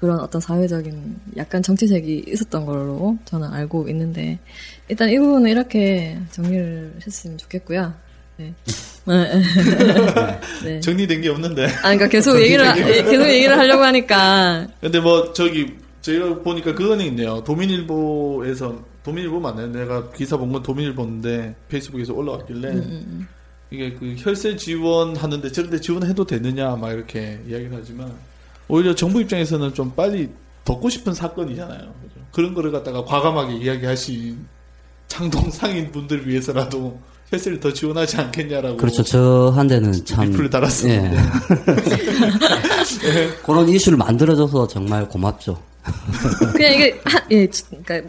그런 0.00 0.18
어떤 0.18 0.40
사회적인 0.40 1.16
약간 1.36 1.62
정치색이 1.62 2.24
있었던 2.26 2.66
걸로 2.66 3.16
저는 3.26 3.48
알고 3.48 3.88
있는데 3.90 4.40
일단 4.88 5.08
이 5.08 5.16
부분은 5.20 5.48
이렇게 5.48 6.18
정리를 6.32 6.96
했으면 7.06 7.38
좋겠고요. 7.38 7.94
네. 8.36 8.52
네. 9.06 9.42
네. 10.64 10.80
정리된 10.80 11.20
게 11.20 11.28
없는데. 11.28 11.66
아, 11.66 11.80
그러니까 11.82 12.08
계속 12.08 12.40
얘기를 12.40 12.66
하- 12.66 12.74
계속 12.74 13.28
얘기를 13.28 13.56
하려고 13.56 13.82
하니까 13.84 14.66
근데 14.80 14.98
뭐 15.00 15.32
저기 15.32 15.74
제가 16.00 16.40
보니까 16.42 16.74
그거는 16.74 17.04
있네요. 17.06 17.42
도민일보에서 17.44 18.82
도민일보 19.04 19.40
맞나요? 19.40 19.66
내가 19.68 20.10
기사 20.12 20.36
본 20.36 20.52
건 20.52 20.62
도민일보인데 20.62 21.54
페이스북에서 21.68 22.14
올라왔길래 22.14 22.68
음, 22.70 23.28
이게 23.70 23.92
그 23.92 24.14
혈세 24.18 24.56
지원하는데 24.56 25.52
저런데 25.52 25.80
지원해도 25.80 26.24
되느냐 26.24 26.74
막 26.76 26.90
이렇게 26.92 27.38
이야기를 27.46 27.70
하지만 27.74 28.12
오히려 28.68 28.94
정부 28.94 29.20
입장에서는 29.20 29.74
좀 29.74 29.92
빨리 29.94 30.30
덮고 30.64 30.88
싶은 30.88 31.12
사건이잖아요. 31.12 31.78
그죠? 31.80 32.26
그런 32.32 32.54
거를 32.54 32.72
갖다가 32.72 33.04
과감하게 33.04 33.56
이야기하신 33.56 34.38
창동 35.08 35.50
상인 35.50 35.92
분들 35.92 36.26
위해서라도 36.26 36.98
혈세를 37.30 37.60
더 37.60 37.72
지원하지 37.72 38.16
않겠냐라고 38.18 38.76
그렇죠. 38.76 39.02
저 39.02 39.50
한테는 39.54 39.92
참 40.04 40.30
리플을 40.30 40.50
달았었는데. 40.50 41.16
예. 41.16 41.22
그런 43.44 43.68
이슈를 43.68 43.98
만들어줘서 43.98 44.68
정말 44.68 45.08
고맙죠. 45.08 45.58
그냥 46.54 46.74
이게 46.74 47.00
하, 47.04 47.20
예, 47.30 47.46
그러니까 47.46 48.02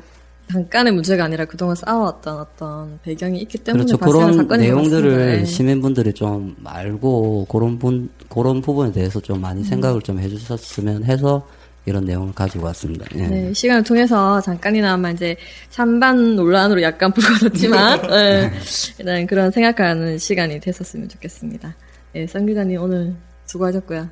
잠깐의 0.51 0.93
문제가 0.93 1.25
아니라 1.25 1.45
그동안 1.45 1.75
쌓아왔던 1.75 2.39
어떤 2.39 2.99
배경이 3.04 3.39
있기 3.41 3.58
때문에 3.60 3.86
그렇죠. 3.86 3.97
발생한 3.97 4.32
그런 4.32 4.38
사건인 4.38 4.69
것 4.69 4.75
같습니다. 4.75 5.01
내용들을 5.01 5.39
예. 5.41 5.45
시민분들이 5.45 6.13
좀 6.13 6.56
알고 6.63 7.47
그런 7.49 7.80
분 7.80 8.10
그런 8.30 8.62
부분에 8.62 8.91
대해서 8.91 9.19
좀 9.19 9.41
많이 9.41 9.62
음. 9.62 9.63
생각을 9.63 10.01
좀 10.01 10.19
해주셨으면 10.19 11.06
해서 11.06 11.47
이런 11.86 12.06
내용을 12.06 12.34
가지고 12.34 12.65
왔습니다. 12.65 13.06
예. 13.15 13.28
네, 13.28 13.54
시간을 13.54 13.84
통해서 13.84 14.41
잠깐이나마 14.41 15.12
이제 15.12 15.36
찬반 15.69 16.36
논란으로 16.36 16.82
약간 16.82 17.12
불거졌지만 17.13 18.12
예, 18.12 18.52
일단 19.00 19.28
그런 19.28 19.52
생각하는 19.52 20.17
시간이 20.17 20.60
됐었으면 20.60 21.10
좋겠습니다. 21.10 21.76
예, 22.15 22.28
쌍 22.28 22.45
기자님 22.45 22.82
오늘 22.82 23.15
수고하셨고요. 23.45 24.10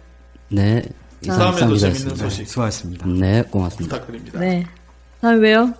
네. 0.49 0.83
이상. 1.23 1.55
재밌는 1.55 2.15
소식 2.15 2.47
수고하셨습니다. 2.47 3.07
네, 3.07 3.41
고맙습니다. 3.43 3.95
부탁드립니다. 3.95 4.39
네, 4.39 4.65
다음에 5.21 5.39
봬요. 5.39 5.73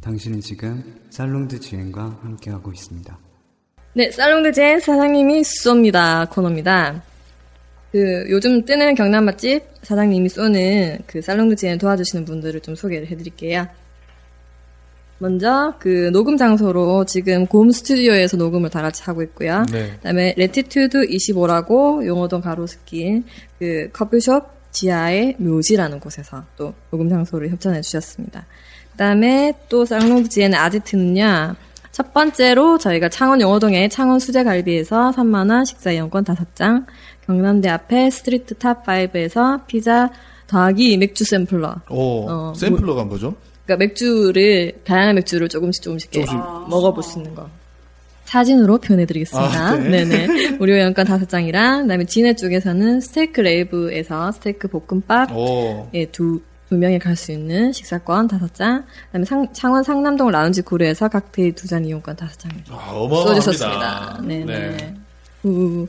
당신은 0.00 0.40
지금 0.40 0.82
살롱드 1.10 1.60
지엔과 1.60 2.18
함께하고 2.22 2.72
있습니다. 2.72 3.18
네, 3.94 4.10
살롱드 4.10 4.52
지엔 4.52 4.80
사장님이 4.80 5.42
쏩니다 5.42 6.28
코너입니다. 6.30 7.02
그 7.92 8.26
요즘 8.30 8.64
뜨는 8.64 8.94
경남 8.94 9.26
맛집 9.26 9.62
사장님이 9.82 10.30
쏘는 10.30 11.00
그 11.06 11.20
살롱드 11.20 11.56
지엔 11.56 11.76
도와주시는 11.76 12.24
분들을 12.24 12.60
좀 12.60 12.74
소개를 12.74 13.06
해드릴게요. 13.08 13.68
먼저 15.18 15.74
그 15.78 16.10
녹음 16.10 16.36
장소로 16.36 17.04
지금 17.04 17.46
곰 17.46 17.70
스튜디오에서 17.70 18.38
녹음을 18.38 18.70
다 18.70 18.82
같이 18.82 19.02
하고 19.04 19.22
있고요. 19.22 19.64
네. 19.70 19.92
그다음에 19.96 20.34
Latitude 20.36 21.06
25라고 21.06 22.04
용호동 22.04 22.40
가로수길 22.40 23.22
그 23.58 23.90
커피숍 23.92 24.42
지하의 24.72 25.36
묘지라는 25.38 26.00
곳에서 26.00 26.44
또 26.56 26.74
녹음 26.90 27.08
장소를 27.10 27.50
협찬해 27.50 27.82
주셨습니다. 27.82 28.46
그다음에 28.92 29.52
또 29.68 29.84
살롱드지엔 29.84 30.58
아지트는요. 30.58 31.54
첫 31.92 32.14
번째로 32.14 32.78
저희가 32.78 33.10
창원 33.10 33.42
용호동의 33.42 33.90
창원 33.90 34.18
수제갈비에서 34.18 35.12
3만 35.14 35.50
원 35.50 35.64
식사 35.66 35.92
이용권 35.92 36.24
5장, 36.24 36.86
경남대 37.26 37.68
앞에 37.68 38.10
스트리트 38.10 38.54
탑5에서 38.56 39.66
피자 39.66 40.10
더하기 40.46 40.96
맥주 40.98 41.24
샘플러. 41.24 41.74
오, 41.88 42.28
어, 42.28 42.52
sampler가 42.54 43.04
뭐죠? 43.04 43.34
그러니까 43.64 43.84
맥주를 43.84 44.72
다양한 44.84 45.14
맥주를 45.16 45.48
조금씩 45.48 45.82
조금씩 45.82 46.14
이렇게 46.14 46.32
먹어볼 46.32 47.02
수 47.02 47.18
있는 47.18 47.34
거. 47.34 47.48
사진으로 48.24 48.78
표현해드리겠습니다. 48.78 49.60
아, 49.68 49.74
네. 49.76 50.04
네네. 50.04 50.50
무료 50.58 50.78
이용권 50.78 51.04
다섯 51.06 51.28
장이랑 51.28 51.82
그다음에 51.82 52.04
진해 52.06 52.34
쪽에서는 52.34 53.00
스테이크 53.00 53.40
레이브에서 53.40 54.32
스테이크 54.32 54.68
볶음밥 54.68 55.30
오. 55.36 55.88
예, 55.92 56.06
두, 56.06 56.40
두 56.68 56.76
명이 56.76 56.98
갈 56.98 57.14
수 57.14 57.30
있는 57.32 57.72
식사권 57.72 58.28
다섯 58.28 58.54
장. 58.54 58.84
그다음에 59.06 59.24
상, 59.26 59.52
창원 59.52 59.82
상남동 59.82 60.30
라운지 60.30 60.62
구루에서 60.62 61.08
칵테일 61.08 61.54
두 61.54 61.66
잔 61.68 61.84
이용권 61.84 62.16
다섯 62.16 62.38
장. 62.38 62.50
아. 62.70 62.90
써주셨습니다. 63.24 64.20
네네. 64.26 64.44
네. 64.46 64.94
우, 65.44 65.86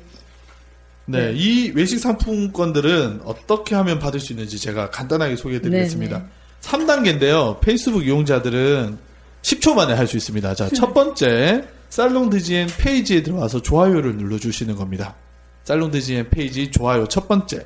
네, 1.06 1.34
이 1.36 1.72
외식 1.76 2.00
상품권들은 2.00 3.22
어떻게 3.26 3.76
하면 3.76 4.00
받을 4.00 4.20
수 4.20 4.32
있는지 4.34 4.58
제가 4.58 4.90
간단하게 4.90 5.36
소개해 5.36 5.60
드리겠습니다. 5.62 6.18
네 6.20 6.24
네. 6.24 6.30
3단계인데요. 6.62 7.60
페이스북 7.60 8.06
이용자들은 8.08 8.98
10초 9.42 9.74
만에 9.74 9.94
할 9.94 10.08
수 10.08 10.16
있습니다. 10.16 10.56
자, 10.56 10.70
첫 10.70 10.94
번째, 10.94 11.68
살롱드 11.90 12.30
지엔 12.30 12.70
페이지에 12.78 13.22
들어와서 13.22 13.62
좋아요를 13.62 14.16
눌러주시는 14.16 14.76
겁니다. 14.76 15.16
살롱드 15.66 15.92
지엔 15.92 16.30
페이지 16.30 16.72
좋아요 16.72 17.06
첫 17.08 17.28
번째. 17.28 17.66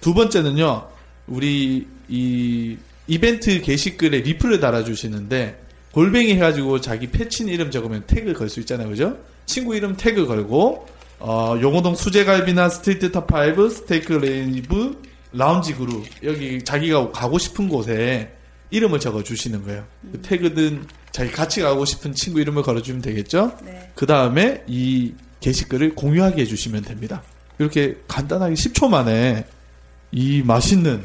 두 0.00 0.12
번째는요. 0.14 0.88
우리 1.28 1.86
이 2.08 2.76
이벤트 3.06 3.60
게시글에 3.60 4.20
리플을 4.20 4.58
달아주시는데 4.60 5.60
골뱅이 5.92 6.34
해가지고 6.34 6.80
자기 6.80 7.06
페친 7.08 7.48
이름 7.48 7.70
적으면 7.70 8.02
태그 8.08 8.32
걸 8.32 8.48
수 8.48 8.58
있잖아요, 8.60 8.88
그죠? 8.88 9.16
친구 9.46 9.76
이름 9.76 9.96
태그 9.96 10.26
걸고 10.26 10.86
어, 11.24 11.56
용호동 11.60 11.94
수제갈비나 11.94 12.68
스트리트 12.68 13.12
탑5, 13.12 13.70
스테이크 13.70 14.12
레이브, 14.14 15.00
라운지 15.32 15.72
구루 15.72 16.04
여기 16.24 16.62
자기가 16.64 17.12
가고 17.12 17.38
싶은 17.38 17.68
곳에 17.68 18.34
이름을 18.70 18.98
적어 18.98 19.22
주시는 19.22 19.62
거예요. 19.64 19.84
그 20.10 20.20
태그든 20.20 20.84
자기 21.12 21.30
같이 21.30 21.60
가고 21.60 21.84
싶은 21.84 22.12
친구 22.14 22.40
이름을 22.40 22.64
걸어 22.64 22.82
주면 22.82 23.00
되겠죠? 23.02 23.56
그 23.94 24.04
다음에 24.04 24.64
이 24.66 25.14
게시글을 25.38 25.94
공유하게 25.94 26.42
해 26.42 26.44
주시면 26.44 26.82
됩니다. 26.82 27.22
이렇게 27.58 27.96
간단하게 28.08 28.54
10초 28.54 28.88
만에 28.88 29.46
이 30.10 30.42
맛있는 30.42 31.04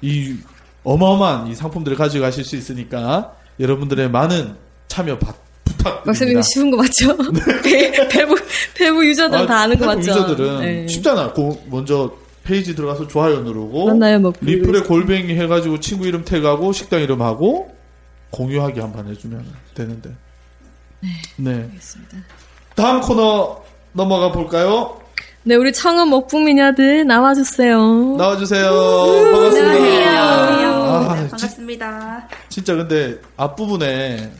이 0.00 0.36
어마어마한 0.84 1.48
이 1.48 1.56
상품들을 1.56 1.96
가져가실 1.96 2.44
수 2.44 2.54
있으니까 2.54 3.34
여러분들의 3.58 4.10
많은 4.10 4.54
참여 4.86 5.18
받, 5.18 5.34
부탁드립니다. 6.02 6.04
박사님 6.04 6.42
쉬운 6.42 6.70
거 6.70 6.76
맞죠? 6.76 7.16
배- 7.62 8.08
배부 8.08 8.36
페북 8.74 9.06
user들은 9.06 9.38
다 9.40 9.58
아는 9.60 9.78
거 9.78 9.86
맞죠? 9.86 10.00
user들은 10.00 10.60
네. 10.60 10.88
쉽잖아. 10.88 11.32
고- 11.32 11.60
먼저 11.66 12.12
페이지 12.44 12.74
들어가서 12.76 13.08
좋아요 13.08 13.40
누르고 13.40 13.86
맞나요, 13.88 14.20
뭐 14.20 14.32
리플에 14.40 14.80
골뱅이 14.82 15.34
해가지고 15.34 15.80
친구 15.80 16.06
이름 16.06 16.24
태그하고 16.24 16.72
식당 16.72 17.00
이름 17.00 17.20
하고 17.22 17.74
공유하기 18.30 18.78
한 18.80 18.92
번 18.92 19.08
해주면 19.08 19.44
되는데. 19.74 20.10
네. 21.36 21.52
알겠습니다. 21.54 22.16
다음 22.74 23.00
코너 23.00 23.62
넘어가 23.92 24.30
볼까요? 24.32 25.00
네, 25.44 25.54
우리 25.54 25.72
청원 25.72 26.10
먹북 26.10 26.42
미녀들 26.42 27.06
나와주세요. 27.06 28.16
나와주세요. 28.18 28.68
반갑습니다. 29.32 30.20
아, 30.20 31.16
진- 31.16 31.28
반갑습니다. 31.30 32.28
진짜 32.48 32.74
근데 32.74 33.18
앞부분에 33.36 34.30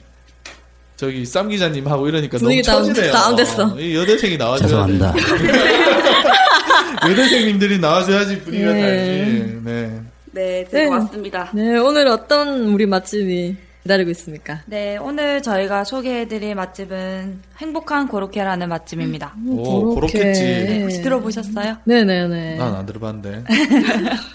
저기 0.97 1.25
쌈 1.27 1.49
기자님하고 1.49 2.09
이러니까 2.09 2.39
너무 2.39 2.45
분위기 2.49 2.63
다운- 2.63 2.87
처지네요. 2.87 3.13
다운됐어. 3.13 3.79
이 3.81 3.95
여대생이 3.97 4.37
나와줘야 4.39 4.69
죄송합니다. 4.69 5.13
돼. 5.13 5.21
여대생님들이 7.11 7.79
나와줘야지 7.79 8.41
분위기가 8.41 8.73
네. 8.73 8.81
달지. 8.83 9.61
네. 9.65 10.01
네, 10.33 10.67
제가 10.71 10.97
왔습니다. 10.97 11.51
네, 11.55 11.79
오늘 11.79 12.07
어떤 12.09 12.67
우리 12.69 12.87
맛집이 12.87 13.57
기다리고 13.83 14.11
있습니까? 14.11 14.61
네, 14.67 14.97
오늘 14.99 15.41
저희가 15.43 15.85
소개해드릴 15.85 16.55
맛집은 16.55 17.41
행복한 17.59 18.09
고로케라는 18.09 18.69
맛집입니다. 18.69 19.35
오, 19.49 19.95
그렇겠지. 19.95 20.41
네, 20.43 20.83
혹시 20.83 21.03
들어보셨어요? 21.03 21.77
네네네. 21.85 22.57
난 22.57 22.75
안 22.75 22.85
들어봤는데. 22.87 23.45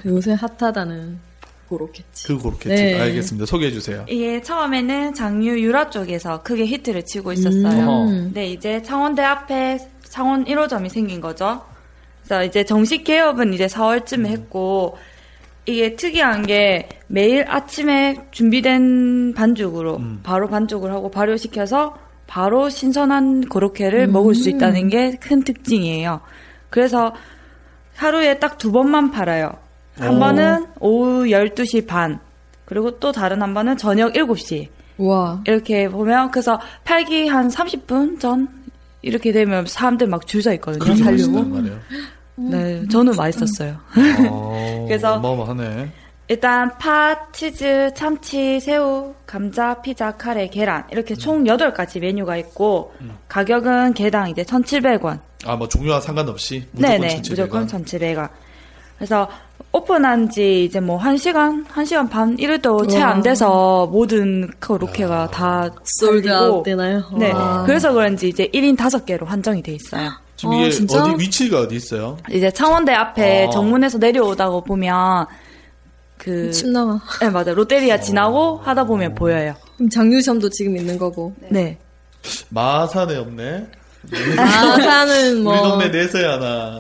요새 0.06 0.34
핫하다는 0.34 1.19
고로케치. 1.71 2.27
그 2.27 2.38
그렇겠지. 2.38 2.67
네. 2.69 2.99
알겠습니다. 2.99 3.45
소개해 3.45 3.71
주세요. 3.71 4.05
이게 4.10 4.41
처음에는 4.41 5.13
장유 5.13 5.57
유라 5.60 5.89
쪽에서 5.89 6.43
크게 6.43 6.65
히트를 6.65 7.05
치고 7.05 7.31
있었어요. 7.31 8.07
음. 8.10 8.31
네, 8.34 8.47
이제 8.51 8.81
창원대 8.81 9.21
앞에 9.23 9.79
창원 10.03 10.43
1호점이 10.45 10.89
생긴 10.89 11.21
거죠. 11.21 11.62
그래서 12.23 12.43
이제 12.43 12.65
정식 12.65 13.03
개업은 13.05 13.53
이제 13.53 13.67
4월쯤에 13.67 14.25
했고, 14.27 14.97
이게 15.65 15.95
특이한 15.95 16.45
게 16.45 16.89
매일 17.07 17.45
아침에 17.47 18.17
준비된 18.31 19.34
반죽으로 19.36 20.01
바로 20.23 20.47
반죽을 20.49 20.91
하고 20.91 21.10
발효시켜서 21.12 21.95
바로 22.27 22.67
신선한 22.69 23.47
고로케를 23.47 24.07
먹을 24.07 24.34
수 24.36 24.49
있다는 24.49 24.88
게 24.89 25.13
큰 25.21 25.43
특징이에요. 25.43 26.19
그래서 26.69 27.13
하루에 27.95 28.39
딱 28.39 28.57
두 28.57 28.71
번만 28.71 29.12
팔아요. 29.12 29.51
한 29.97 30.15
오. 30.15 30.19
번은 30.19 30.67
오후 30.80 31.23
12시 31.25 31.86
반, 31.88 32.19
그리고 32.65 32.99
또 32.99 33.12
다른 33.12 33.41
한 33.41 33.54
번은 33.54 33.77
저녁 33.77 34.13
7시. 34.13 34.67
와. 34.97 35.41
이렇게 35.45 35.89
보면, 35.89 36.32
그래서 36.32 36.60
팔기 36.84 37.27
한 37.27 37.49
30분 37.49 38.19
전? 38.19 38.47
이렇게 39.01 39.32
되면 39.32 39.65
사람들 39.65 40.08
막 40.08 40.25
줄 40.27 40.41
서 40.43 40.54
있거든요. 40.54 40.95
살려고. 40.95 41.43
네, 42.36 42.88
저는 42.88 43.15
맛있었어요. 43.15 43.77
어, 44.30 44.86
그래서- 44.88 45.15
어마어마하네. 45.15 45.91
일단 46.27 46.69
파, 46.77 47.30
치즈, 47.34 47.91
참치, 47.93 48.60
새우, 48.62 49.13
감자, 49.25 49.82
피자, 49.82 50.12
카레, 50.15 50.47
계란 50.47 50.86
이렇게 50.89 51.13
총 51.13 51.43
8가지 51.43 51.99
메뉴가 51.99 52.38
있고 52.38 52.93
가격은 53.27 53.93
개당 53.95 54.30
이제 54.30 54.43
1,700원. 54.43 55.19
아, 55.45 55.56
뭐 55.58 55.67
종류와 55.67 55.99
상관없이 55.99 56.65
무조건 56.71 57.01
네네, 57.01 57.15
1700원. 57.21 57.30
무조건 57.32 57.67
1,700원. 57.67 58.30
그래서 58.97 59.27
오픈한 59.73 60.29
지 60.29 60.65
이제 60.65 60.79
뭐 60.81 60.99
1시간, 60.99 61.65
1시간 61.67 62.10
반 62.10 62.38
이래도 62.38 62.86
채안 62.88 63.17
와. 63.17 63.21
돼서 63.21 63.88
모든 63.91 64.49
그로케가 64.60 65.29
다 65.31 65.69
솔드아웃 65.99 66.63
되나요? 66.63 67.03
네. 67.17 67.31
와. 67.31 67.63
그래서 67.65 67.93
그런지 67.93 68.27
이제 68.29 68.47
1인 68.53 68.75
5개로 68.75 69.25
한정이 69.25 69.63
돼 69.63 69.73
있어요. 69.73 70.10
지금 70.36 70.55
이게 70.55 70.75
어디 70.93 71.21
위치가 71.21 71.62
어디 71.62 71.75
있어요? 71.75 72.17
이제 72.29 72.51
창원대 72.51 72.91
앞에 72.91 73.45
어. 73.45 73.49
정문에서 73.51 73.97
내려오다가 73.97 74.60
보면 74.62 75.25
그 76.17 76.51
침 76.51 76.73
나와. 76.73 76.99
네, 77.21 77.29
맞아요. 77.29 77.53
롯데리아 77.55 77.99
지나고 77.99 78.57
하다 78.57 78.84
보면 78.84 79.15
보여요. 79.15 79.53
그럼 79.77 79.89
장유점도 79.89 80.49
지금 80.49 80.75
있는 80.75 80.97
거고. 80.97 81.34
네. 81.49 81.77
마산에 82.49 83.15
없네. 83.15 83.67
마산은 84.35 85.43
뭐- 85.43 85.53
우리 85.53 85.61
동네 85.69 85.87
내서에 85.89 86.25
하나 86.25 86.79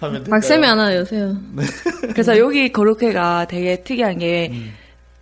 하면? 0.00 0.24
박쌤이 0.24 0.66
하나 0.66 0.94
여세요. 0.94 1.36
그래서 2.12 2.38
여기 2.38 2.72
고로케가 2.72 3.46
되게 3.48 3.82
특이한 3.82 4.18
게 4.18 4.52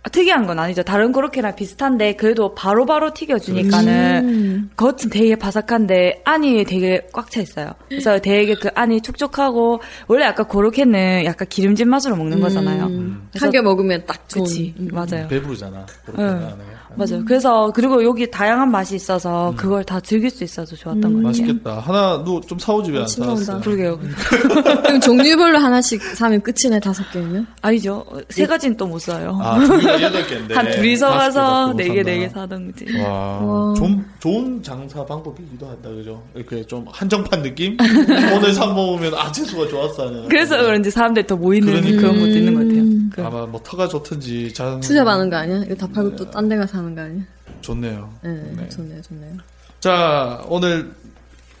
아, 0.05 0.09
특이한 0.09 0.45
건 0.45 0.59
아니죠. 0.59 0.83
다른 0.83 1.13
고로케랑 1.13 1.55
비슷한데 1.55 2.17
그래도 2.17 2.53
바로 2.53 2.85
바로 2.85 3.13
튀겨주니까는 3.13 4.25
음. 4.27 4.69
겉은 4.75 5.09
되게 5.09 5.35
바삭한데 5.37 6.23
안이 6.25 6.65
되게 6.65 7.07
꽉 7.13 7.31
차 7.31 7.39
있어요. 7.39 7.71
그래서 7.87 8.19
되게 8.19 8.53
그 8.55 8.67
안이 8.75 8.99
촉촉하고 9.01 9.81
원래 10.07 10.25
약간 10.25 10.45
고로케는 10.47 11.23
약간 11.23 11.47
기름진 11.47 11.87
맛으로 11.89 12.17
먹는 12.17 12.41
거잖아요. 12.41 12.91
한개 13.39 13.61
먹으면 13.61 14.03
딱 14.05 14.27
좋은. 14.27 14.43
그치, 14.43 14.75
맞아요. 14.91 15.27
배부르잖아. 15.29 15.85
그렇게 16.05 16.21
응. 16.21 16.49
하네. 16.97 17.11
맞아요. 17.11 17.25
그래서 17.25 17.71
그리고 17.73 18.03
여기 18.03 18.29
다양한 18.29 18.69
맛이 18.71 18.95
있어서 18.95 19.53
그걸 19.57 19.83
다 19.83 19.99
즐길 19.99 20.29
수 20.29 20.43
있어서 20.43 20.75
좋았던 20.75 21.01
것 21.01 21.09
같아요. 21.09 21.23
맛있겠다. 21.23 21.79
하나 21.79 22.17
너좀 22.25 22.59
사오지 22.59 22.91
왜안침 22.91 23.23
사왔어? 23.23 23.51
나온다. 23.51 23.65
그러게요. 23.65 23.99
그럼 24.83 24.99
종류별로 25.01 25.57
하나씩 25.57 26.01
사면 26.01 26.41
끝이네, 26.41 26.79
다섯 26.79 27.03
개면? 27.11 27.45
아니죠. 27.61 28.05
세 28.29 28.45
가지는 28.45 28.77
또 28.77 28.83
못 28.87 28.99
사요. 28.99 29.39
아, 29.41 29.57
여덟 30.01 30.25
개인데. 30.27 30.53
한 30.55 30.69
둘이서 30.71 31.09
가서 31.09 31.73
네 31.75 31.89
개. 31.89 32.03
네 32.03 32.19
개 32.19 32.29
사던지. 32.29 32.85
와, 33.01 33.39
와. 33.39 33.73
좀 33.75 34.05
좋은 34.19 34.61
장사 34.61 35.03
방법이기도 35.05 35.65
한다, 35.67 35.89
그죠? 35.89 36.21
이렇게 36.35 36.63
좀 36.67 36.85
한정판 36.91 37.41
느낌? 37.41 37.75
오늘 38.35 38.53
사 38.53 38.65
먹으면 38.67 39.13
아 39.15 39.31
재수가 39.31 39.67
좋았어 39.67 40.07
하는. 40.07 40.27
그래서 40.29 40.57
그런지 40.61 40.91
사람들이 40.91 41.25
더 41.25 41.35
모이는 41.35 41.67
그러니까. 41.67 42.01
그런 42.01 42.19
것도 42.19 42.29
있는 42.29 42.53
것 42.53 42.59
같아요. 42.61 42.83
그- 43.13 43.23
아마 43.37 43.45
뭐 43.47 43.59
터가 43.63 43.87
좋든지 43.87 44.53
자 44.53 44.79
투자 44.81 45.03
받는 45.03 45.29
거 45.29 45.37
아니야? 45.37 45.63
이거 45.65 45.75
다 45.75 45.87
팔고 45.93 46.15
또 46.15 46.29
딴 46.31 46.47
데 46.49 46.57
가서 46.57 46.77
하는 46.83 46.95
거 46.95 47.01
아니야? 47.01 47.23
좋네요. 47.61 48.13
네, 48.23 48.69
좋네요, 48.69 49.01
좋네요. 49.01 49.37
자, 49.79 50.43
오늘 50.47 50.91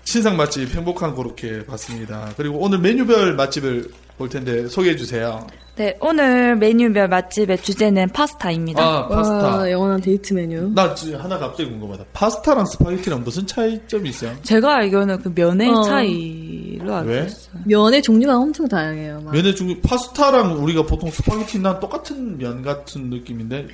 신상 0.05 0.37
맛집 0.37 0.73
행복한 0.75 1.15
고로케 1.15 1.65
봤습니다. 1.65 2.31
그리고 2.37 2.57
오늘 2.59 2.79
메뉴별 2.79 3.35
맛집을 3.35 3.89
볼 4.17 4.29
텐데 4.29 4.67
소개해 4.67 4.95
주세요. 4.95 5.45
네, 5.75 5.97
오늘 6.01 6.55
메뉴별 6.55 7.07
맛집의 7.07 7.63
주제는 7.63 8.09
파스타입니다. 8.09 8.83
아, 8.83 9.07
파스타. 9.07 9.57
와, 9.57 9.71
영원한 9.71 9.99
데이트 10.01 10.33
메뉴. 10.33 10.69
나 10.69 10.93
지금 10.93 11.19
하나 11.19 11.39
갑자기 11.39 11.67
궁금하다. 11.69 12.05
파스타랑 12.13 12.65
스파게티랑 12.67 13.23
무슨 13.23 13.47
차이점이 13.47 14.09
있어요? 14.09 14.35
제가 14.43 14.75
알기로는 14.75 15.17
그 15.23 15.33
면의 15.33 15.69
어. 15.71 15.81
차이로 15.81 16.93
알고 16.93 17.09
왜? 17.09 17.25
있어요. 17.25 17.55
면의 17.65 18.03
종류가 18.03 18.37
엄청 18.37 18.67
다양해요. 18.67 19.21
막. 19.21 19.33
면의 19.33 19.55
종류 19.55 19.79
파스타랑 19.81 20.61
우리가 20.63 20.83
보통 20.83 21.09
스파게티나 21.09 21.79
똑같은 21.79 22.37
면 22.37 22.61
같은 22.61 23.09
느낌인데 23.09 23.67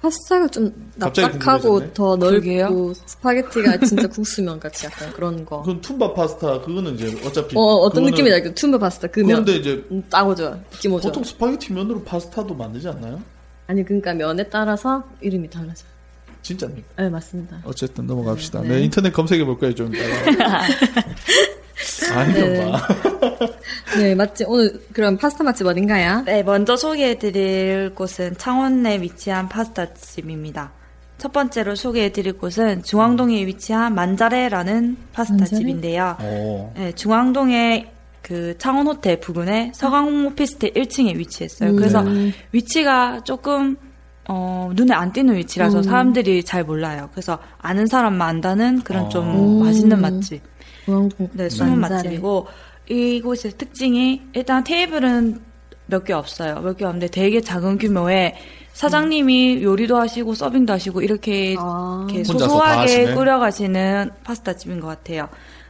파스타가 0.00 0.46
좀 0.48 0.72
납작하고. 0.96 1.92
더 1.94 2.16
그러게요. 2.16 2.64
넓고 2.68 2.94
스파게티가 3.06 3.78
진짜 3.78 4.06
국수면 4.06 4.60
같이 4.60 4.86
약간 4.86 5.10
그런 5.12 5.44
거. 5.44 5.60
그건 5.62 5.80
툼바 5.80 6.12
파스타 6.14 6.60
그거는 6.60 6.94
이제 6.94 7.18
어차피 7.24 7.56
어, 7.56 7.60
어떤 7.60 8.04
그거는- 8.04 8.10
느낌인지 8.10 8.34
알죠? 8.34 8.54
툼바 8.54 8.78
파스타 8.78 9.08
그 9.08 9.20
면. 9.20 9.28
그런데 9.44 9.56
이제 9.56 9.84
음, 9.90 10.02
딱 10.10 10.28
오죠. 10.28 10.60
느낌 10.70 10.92
오죠. 10.92 11.08
보통 11.08 11.24
스파게티 11.24 11.72
면으로 11.72 12.02
파스타도 12.04 12.54
만들지 12.54 12.88
않나요? 12.88 13.20
아니 13.66 13.84
그러니까 13.84 14.14
면에 14.14 14.44
따라서 14.48 15.02
이름이 15.20 15.50
달라져요. 15.50 15.88
진짜입니까? 16.42 16.86
네 17.02 17.08
맞습니다. 17.08 17.60
어쨌든 17.64 18.06
넘어갑시다. 18.06 18.60
네, 18.62 18.68
네, 18.68 18.74
네. 18.76 18.82
인터넷 18.84 19.12
검색해 19.12 19.44
볼 19.44 19.58
거예요 19.58 19.74
좀. 19.74 19.90
아니 22.14 22.34
네. 22.34 22.70
봐. 22.70 22.88
네 23.98 24.14
맛집 24.14 24.48
오늘 24.48 24.80
그럼 24.92 25.16
파스타 25.16 25.44
맛집 25.44 25.66
어딘가요? 25.66 26.22
네, 26.24 26.42
먼저 26.42 26.76
소개해드릴 26.76 27.92
곳은 27.94 28.36
창원 28.38 28.82
내 28.82 29.00
위치한 29.00 29.48
파스타집입니다. 29.48 30.72
첫 31.18 31.32
번째로 31.32 31.74
소개해드릴 31.74 32.34
곳은 32.34 32.82
중앙동에 32.82 33.46
위치한 33.46 33.94
만자레라는 33.94 34.96
파스타집인데요. 35.12 36.16
오. 36.22 36.72
네, 36.76 36.92
중앙동에 36.92 37.92
그 38.22 38.56
창원 38.58 38.86
호텔 38.86 39.20
부근에 39.20 39.72
서강 39.74 40.26
오피스텔 40.26 40.72
1층에 40.72 41.16
위치했어요. 41.16 41.70
음. 41.70 41.76
그래서 41.76 42.02
네. 42.02 42.32
위치가 42.52 43.22
조금 43.22 43.76
어, 44.28 44.70
눈에 44.74 44.92
안 44.92 45.12
띄는 45.12 45.36
위치라서 45.36 45.78
음. 45.78 45.82
사람들이 45.84 46.42
잘 46.42 46.64
몰라요. 46.64 47.08
그래서 47.12 47.38
아는 47.58 47.86
사람만 47.86 48.28
안다는 48.28 48.82
그런 48.82 49.04
어. 49.04 49.08
좀 49.08 49.60
음. 49.60 49.64
맛있는 49.64 50.00
맛집. 50.00 50.42
우왕국 50.86 51.30
네, 51.34 51.48
숨은. 51.48 51.80
맛집이고 51.80 52.46
이곳의 52.88 53.52
특징이 53.58 54.22
일단 54.32 54.62
테이블은 54.64 55.40
몇 55.88 56.04
개 56.04 56.12
없어요. 56.12 56.60
몇 56.60 56.76
개 56.76 56.84
없는데 56.84 57.08
되게 57.08 57.40
작은 57.40 57.78
규모의 57.78 58.34
사장님이 58.72 59.62
요리도 59.62 59.96
하시고 59.96 60.34
서빙도 60.34 60.72
하시고 60.72 61.00
이렇게, 61.00 61.54
아. 61.58 62.06
이렇게 62.08 62.24
소소하게. 62.24 63.14
끓여가시는 63.14 64.10
파스타 64.24 64.54
집인 64.54 64.80
것 64.80 64.88
같아요. 64.88 65.28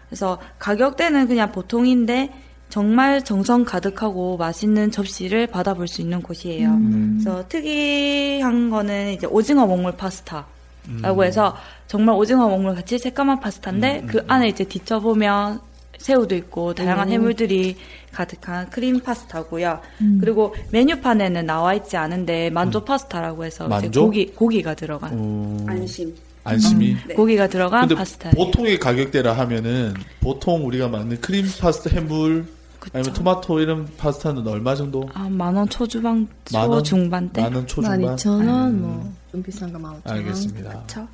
그래서 0.09 0.39
가격대는 0.59 1.29
그냥 1.29 1.53
보통인데 1.53 2.33
정말 2.69 3.23
정성 3.25 3.65
가득하고 3.65 4.37
맛있는 4.39 4.91
접시를 4.91 5.47
받아볼 5.47 5.87
수 5.87 6.01
있는 6.01 6.21
곳이에요. 6.23 6.69
음. 6.71 7.19
그래서 7.23 7.47
특이한 7.49 8.71
거는 8.71 9.13
이제 9.13 9.27
오징어 9.27 9.67
먹물 9.67 9.93
파스타. 9.97 10.47
음. 10.89 10.99
라고 11.03 11.25
해서 11.25 11.57
정말 11.87 12.15
오징어 12.17 12.49
먹물 12.49 12.75
같이 12.75 12.99
새까만 12.99 13.41
파스타인데 13.41 14.01
음, 14.01 14.07
그 14.07 14.25
안에 14.27 14.49
이제 14.49 14.65
뒤져보면 14.65 15.61
새우도 15.99 16.35
있고 16.37 16.75
다양한 16.75 17.09
오. 17.09 17.11
해물들이 17.13 17.77
가득한 18.13 18.71
크림 18.71 19.01
파스타고요. 19.01 19.81
음. 20.03 20.19
그리고 20.21 20.55
메뉴판에는 20.71 21.47
나와 21.47 21.75
있지 21.75 21.97
않은데 21.97 22.51
만조 22.51 22.85
파스타라고 22.85 23.45
해서 23.45 23.65
이제 23.67 23.71
만조? 23.71 24.05
고기 24.05 24.27
고기가 24.27 24.75
들어간 24.75 25.13
음, 25.13 25.65
안심. 25.69 26.15
안심이. 26.45 26.97
네. 27.09 27.15
고기가 27.15 27.49
들어간 27.49 27.81
근데 27.83 27.95
파스타. 27.97 28.31
보통의 28.31 28.79
가격대라 28.79 29.33
하면은 29.33 29.95
보통 30.21 30.65
우리가 30.67 30.89
먹는 30.89 31.21
크림 31.21 31.45
파스타 31.61 31.91
해물 31.91 32.47
아니면 32.93 33.13
토마토 33.15 33.59
이런 33.59 33.89
파스타는 33.99 34.47
얼마 34.47 34.77
정도? 34.77 35.09
아, 35.13 35.27
만 35.29 35.57
원 35.57 35.69
초중반 35.69 36.29
만 36.53 36.69
원? 36.69 36.79
초중반대. 36.85 37.43
만 37.43 37.55
원 37.55 37.67
초중반. 37.67 38.01
12,000원, 38.17 38.49
음. 38.69 39.17
뭐, 39.37 39.43
좀 39.43 39.43
비싼 39.43 39.73
거 39.73 39.79
15,000원. 39.79 40.01
알겠습니다. 40.05 40.71
그렇죠. 40.71 41.09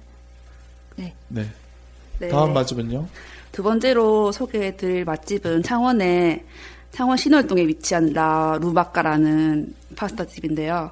네. 0.96 1.14
네. 1.28 2.28
다음 2.28 2.52
맛집은요? 2.52 3.06
두 3.50 3.62
번째로 3.62 4.30
소개해드릴 4.30 5.04
맛집은 5.04 5.62
창원에 5.62 6.44
창원 6.92 7.16
신월동에 7.16 7.66
위치한 7.66 8.12
라 8.12 8.58
루바카라는 8.61 9.74
파스타 9.96 10.26
집인데요. 10.26 10.90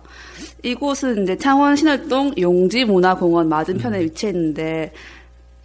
이곳은 0.62 1.22
이제 1.22 1.36
창원 1.36 1.76
신월동 1.76 2.34
용지문화공원 2.38 3.48
맞은편에 3.48 4.00
위치했는데 4.00 4.92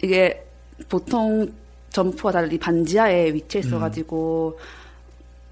이게 0.02 0.46
보통 0.88 1.50
점포와 1.90 2.32
달리 2.32 2.58
반지하에 2.58 3.32
위치해 3.32 3.64
있어가지고 3.64 4.58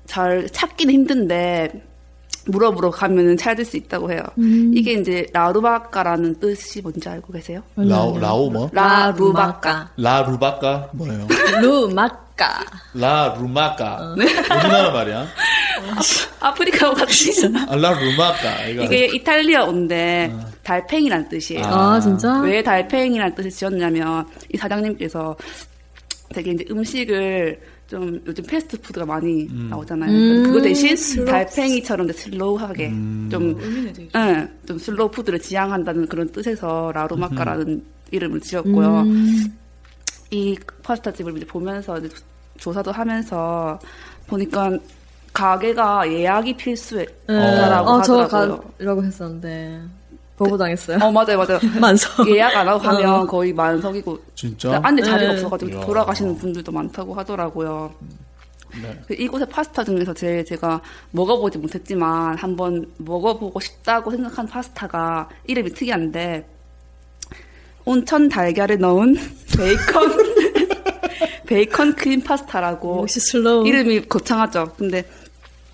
잘 0.06 0.46
찾기는 0.50 0.92
힘든데 0.92 1.82
물어보러 2.46 2.90
가면은 2.90 3.36
찾을 3.36 3.64
수 3.64 3.76
있다고 3.76 4.12
해요. 4.12 4.22
이게 4.72 4.92
이제 4.94 5.26
라루마카라는 5.32 6.40
뜻이 6.40 6.82
뭔지 6.82 7.08
알고 7.08 7.32
계세요? 7.32 7.62
라오 7.76 8.18
라오 8.18 8.50
뭐? 8.50 8.70
라루마카. 8.72 9.90
라 9.96 10.22
루마카 10.22 10.90
뭐예요? 10.92 11.26
루마카. 11.62 12.64
라 12.94 13.34
루마카. 13.38 14.14
우리나라 14.16 14.90
말이야. 14.90 15.26
아 16.40 16.54
프리카 16.54 16.92
같이. 16.92 17.32
아, 17.68 17.76
라 17.76 17.92
루마카. 17.92 18.66
이거 18.68 18.82
이게 18.84 19.06
이탈리아어인데 19.06 20.34
달팽이란 20.62 21.28
뜻이에요. 21.28 21.64
아, 21.64 22.00
진짜? 22.00 22.40
왜 22.40 22.62
달팽이란 22.62 23.34
뜻을 23.34 23.50
지었냐면 23.50 24.26
이 24.52 24.56
사장님께서 24.56 25.36
되게 26.34 26.50
이제 26.52 26.64
음식을 26.70 27.60
좀 27.86 28.20
요즘 28.26 28.44
패스트푸드가 28.44 29.04
많이 29.04 29.46
나오잖아요. 29.68 30.10
음, 30.10 30.42
그거 30.44 30.60
대신 30.62 30.96
slow. 30.96 31.26
달팽이처럼 31.26 32.08
이제 32.08 32.18
slow하게 32.18 32.88
좀, 33.30 33.58
응, 34.16 34.48
좀 34.66 34.78
slow 34.78 35.10
food를 35.10 35.38
지향한다는 35.38 36.06
그런 36.06 36.28
뜻에서 36.32 36.90
라루마카라는 36.94 37.84
이름을 38.10 38.40
지었고요. 38.40 39.00
음. 39.00 39.56
이 40.30 40.56
파스타 40.82 41.12
집을 41.12 41.36
이제 41.36 41.46
보면서 41.46 41.98
이제 41.98 42.08
조사도 42.58 42.90
하면서 42.90 43.78
보니까 44.26 44.70
가게가 45.32 46.10
예약이 46.10 46.56
필수다라고 46.56 47.90
어, 47.90 48.02
저 48.02 48.20
하더라고요. 48.22 48.72
가려고 48.78 49.04
했었는데, 49.04 49.80
빠꾸 50.36 50.56
당했어요. 50.58 50.98
어 51.00 51.12
맞아요 51.12 51.38
맞아요. 51.38 51.60
만석. 51.80 52.28
예약 52.28 52.56
안 52.56 52.66
하고 52.68 52.80
가면 52.80 53.08
어. 53.08 53.26
거의 53.26 53.52
만석이고 53.52 54.18
진짜? 54.34 54.80
안에 54.82 55.00
자리가 55.02 55.32
네. 55.32 55.36
없어가지고 55.38 55.70
이야. 55.70 55.80
돌아가시는 55.86 56.36
분들도 56.38 56.72
많다고 56.72 57.14
하더라고요. 57.14 57.92
네. 58.82 59.00
그 59.06 59.14
이곳의 59.14 59.46
파스타 59.48 59.84
중에서 59.84 60.12
제일 60.12 60.44
제가 60.44 60.80
먹어보지 61.12 61.58
못했지만 61.58 62.36
한번 62.36 62.84
먹어보고 62.98 63.60
싶다고 63.60 64.10
생각한 64.10 64.46
파스타가 64.48 65.28
이름이 65.46 65.72
특이한데 65.74 66.44
온천 67.84 68.28
달걀을 68.28 68.78
넣은 68.80 69.14
베이컨 69.56 70.34
베이컨 71.46 71.94
크림 71.94 72.20
파스타라고 72.22 73.02
역시 73.02 73.20
slow. 73.20 73.66
이름이 73.68 74.06
거창하죠. 74.08 74.72
근데 74.76 75.04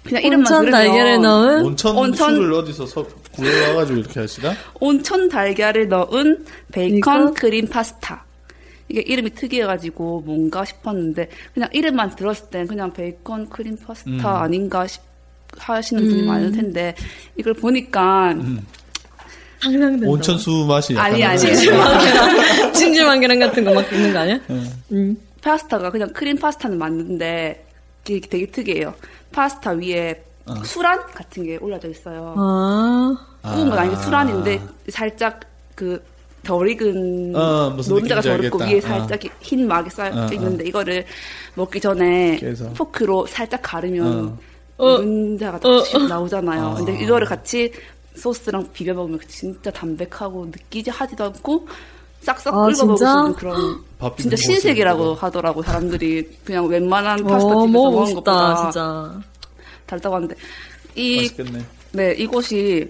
그냥 0.05 0.23
이름만 0.23 0.41
온천 0.53 0.65
들으면 0.67 0.73
달걀을 0.73 1.23
넣은 1.23 1.65
온천, 1.65 1.97
온천- 1.97 2.35
술을 2.35 2.53
어디서 2.53 2.85
서, 2.87 3.07
구해와가지고 3.33 3.99
이렇게 3.99 4.21
하시나? 4.21 4.55
온천 4.81 5.29
달걀을 5.29 5.89
넣은 5.89 6.45
베이컨? 6.73 7.35
크림 7.35 7.67
파스타. 7.69 8.25
이게 8.89 9.01
이름이 9.03 9.31
특이해가지고 9.35 10.23
뭔가 10.27 10.65
싶었는데 10.65 11.29
그냥 11.55 11.69
이름만 11.73 12.15
들었을 12.17 12.51
땐 12.51 12.67
그냥 12.67 12.93
베이컨 12.93 13.49
크림 13.49 13.77
파스타 13.77 14.11
음. 14.11 14.25
아닌가 14.27 14.87
싶, 14.87 15.01
하시는 15.57 16.03
분이 16.09 16.23
음. 16.23 16.27
많을 16.27 16.53
텐데 16.53 16.95
이걸 17.37 17.55
보니까 17.55 18.35
상상된다. 19.63 20.09
온천수 20.09 20.65
맛이 20.69 20.97
아니, 20.99 21.23
아니. 21.23 21.39
찜질방계랑, 21.39 22.73
찜질방계랑 22.75 23.39
같은 23.39 23.65
거 23.65 23.75
막 23.75 23.93
있는 23.93 24.13
거 24.13 24.19
아니야? 24.21 24.41
음. 24.93 25.17
파스타가 25.43 25.91
그냥 25.91 26.13
크림 26.13 26.37
파스타는 26.37 26.77
맞는데 26.79 27.67
되게, 28.05 28.27
되게 28.29 28.47
특이해요. 28.47 28.95
파스타 29.33 29.73
위에 29.73 30.23
어. 30.47 30.55
수란 30.65 31.01
같은 31.07 31.45
게 31.45 31.57
올려져 31.61 31.89
있어요. 31.89 32.35
아, 32.37 33.17
구운 33.43 33.71
건 33.71 33.79
아니고 33.79 33.97
수란인데 33.97 34.61
살짝 34.89 35.41
그 35.75 36.03
덜 36.43 36.69
익은 36.69 37.35
어, 37.37 37.77
노른자가 37.89 38.21
덜 38.23 38.45
익고. 38.45 38.59
위에 38.59 38.79
어. 38.79 38.81
살짝 38.81 39.21
흰 39.41 39.67
막이 39.67 39.91
쌓여 39.91 40.13
어, 40.15 40.27
어. 40.27 40.29
있는데 40.33 40.67
이거를 40.67 41.05
먹기 41.55 41.81
전에 41.81 42.37
깨서. 42.39 42.73
포크로 42.73 43.27
살짝 43.27 43.61
가르면 43.63 44.39
어. 44.79 44.85
어. 44.85 44.99
노른자가 44.99 45.59
어. 45.69 45.83
딱 45.83 46.07
나오잖아요. 46.07 46.63
아. 46.63 46.75
근데 46.75 46.99
이거를 47.03 47.27
같이 47.27 47.73
소스랑 48.15 48.69
비벼 48.73 48.95
먹으면 48.95 49.21
진짜 49.29 49.71
담백하고 49.71 50.47
느끼지 50.47 50.91
하지도 50.91 51.25
않고 51.25 51.69
싹싹 52.23 52.55
아, 52.55 52.67
끓여 52.67 52.85
먹을 52.85 52.97
수 52.97 52.97
진짜? 52.97 53.13
있는 53.21 53.35
그런 53.35 53.85
밥 53.99 54.17
진짜 54.19 54.37
신세계라고 54.37 55.15
하더라고 55.15 55.63
사람들이 55.63 56.39
그냥 56.45 56.67
웬만한 56.67 57.23
파스타 57.25 57.37
어, 57.55 57.67
집에서 57.67 57.67
먹어보고 57.67 57.97
먹는 58.01 58.15
것보다 58.15 58.63
진짜. 58.71 59.21
달다고 59.91 60.15
하는데 60.17 60.35
이 60.95 61.17
맛있겠네. 61.17 61.59
네, 61.93 62.15
이곳이 62.15 62.89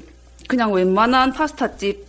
그냥 0.49 0.73
웬만한 0.73 1.33
파스타집, 1.33 2.05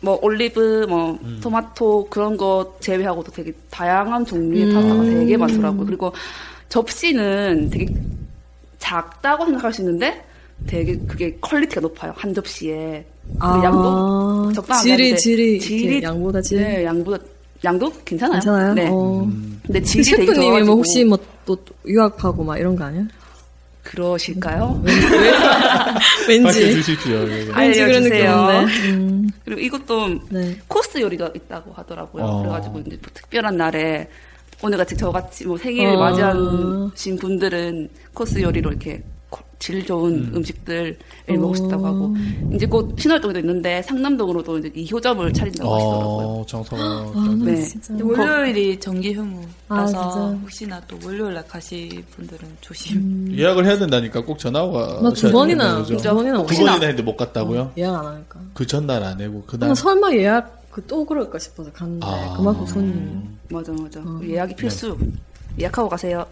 뭐, 0.00 0.18
올리브, 0.22 0.86
뭐, 0.88 1.18
음. 1.22 1.38
토마토, 1.42 2.06
그런 2.08 2.36
거 2.36 2.76
제외하고도 2.80 3.32
되게 3.32 3.52
다양한 3.70 4.24
종류의 4.24 4.64
음. 4.66 4.74
파스타가 4.74 5.02
되게 5.02 5.36
많더라고요. 5.36 5.86
그리고 5.86 6.12
접시는 6.68 7.70
되게 7.70 7.86
작다고 8.78 9.44
생각할 9.46 9.72
수 9.72 9.80
있는데 9.82 10.24
되게 10.66 10.96
그게 11.06 11.36
quality가 11.40 11.80
높아요. 11.80 12.12
한 12.16 12.32
접시에. 12.32 13.04
그 13.26 13.36
아, 13.40 13.60
양도 13.64 14.52
적당하게 14.52 14.86
질이, 14.88 15.16
질이, 15.18 15.60
질이 15.60 16.02
양보다 16.02 16.40
질. 16.42 16.58
네, 16.62 16.84
양보다, 16.84 17.22
양도 17.64 17.90
괜찮아요. 18.04 18.34
괜찮아요? 18.40 18.74
네. 18.74 18.88
어. 18.88 19.22
음. 19.24 19.60
근데 19.66 19.80
질이 19.82 20.04
되게 20.04 20.26
셰프님이 20.26 20.62
뭐 20.62 20.74
혹시 20.76 21.04
뭐 21.04 21.18
또 21.44 21.56
유학하고 21.86 22.42
막 22.44 22.58
이런 22.58 22.76
거 22.76 22.84
아니야? 22.84 23.04
그러실까요? 23.84 24.82
왠지. 26.28 26.42
밝혀주십시오. 26.42 27.14
예. 27.14 27.24
왠지 27.24 27.52
그런 27.52 27.62
알려주세요. 27.90 28.46
느낌인데. 28.64 28.88
음, 28.90 29.28
그리고 29.44 29.60
이것도 29.60 30.08
네. 30.30 30.56
코스 30.66 31.00
요리가 31.00 31.30
있다고 31.34 31.72
하더라고요. 31.74 32.24
어. 32.24 32.38
그래가지고 32.42 32.80
이제 32.80 32.90
뭐 33.00 33.10
특별한 33.12 33.56
날에 33.56 34.08
오늘 34.62 34.78
같이 34.78 34.96
저같이 34.96 35.46
뭐 35.46 35.56
생일을 35.58 35.96
어. 35.96 35.98
맞이하신 36.00 37.16
분들은 37.20 37.88
코스 38.14 38.40
요리로 38.40 38.70
이렇게 38.70 38.96
코- 38.98 39.13
질 39.64 39.82
좋은 39.86 40.30
음. 40.34 40.44
식들을 40.44 40.98
먹고 41.26 41.54
싶다고 41.54 41.86
하고 41.86 42.14
이제 42.52 42.66
곧 42.66 42.94
신월동에도 42.98 43.38
있는데 43.38 43.80
상남동으로도 43.80 44.58
이제 44.58 44.68
2호점을 44.68 45.34
차린다고 45.34 45.74
하시더라고요. 45.74 46.26
어, 46.26 46.44
정서가. 46.46 46.82
아, 46.84 47.12
나 47.38 47.44
네. 47.46 47.62
진짜. 47.62 47.94
월요일이 47.98 48.78
정기 48.78 49.14
휴무라서 49.14 49.98
아. 50.28 50.38
혹시나 50.42 50.78
또 50.86 50.98
월요일 51.02 51.32
날 51.32 51.48
가실 51.48 52.04
분들은 52.10 52.46
조심. 52.60 53.34
예약을 53.34 53.64
해야 53.64 53.78
된다니까 53.78 54.22
꼭 54.22 54.38
전화가. 54.38 55.00
나두 55.02 55.32
번이나, 55.32 55.82
두 55.82 55.96
번이나 55.96 56.42
두. 56.44 56.46
번이나 56.46 56.72
했는데 56.72 57.02
못 57.02 57.16
갔다고요? 57.16 57.72
예약 57.78 57.94
안 57.94 58.04
하니까. 58.04 58.40
그 58.52 58.66
전날 58.66 59.02
안 59.02 59.18
해고 59.18 59.44
그날. 59.46 59.70
나 59.70 59.74
설마 59.74 60.12
예약 60.12 60.62
그 60.72 60.82
또 60.86 61.06
그럴까 61.06 61.38
싶어서 61.38 61.72
갔는데 61.72 62.06
아. 62.06 62.34
그만큼 62.36 62.66
손님이. 62.66 63.16
맞아 63.48 63.72
맞아. 63.72 64.00
어. 64.00 64.20
예약이 64.22 64.56
필수. 64.56 64.94
예약하고 65.58 65.88
가세요. 65.88 66.26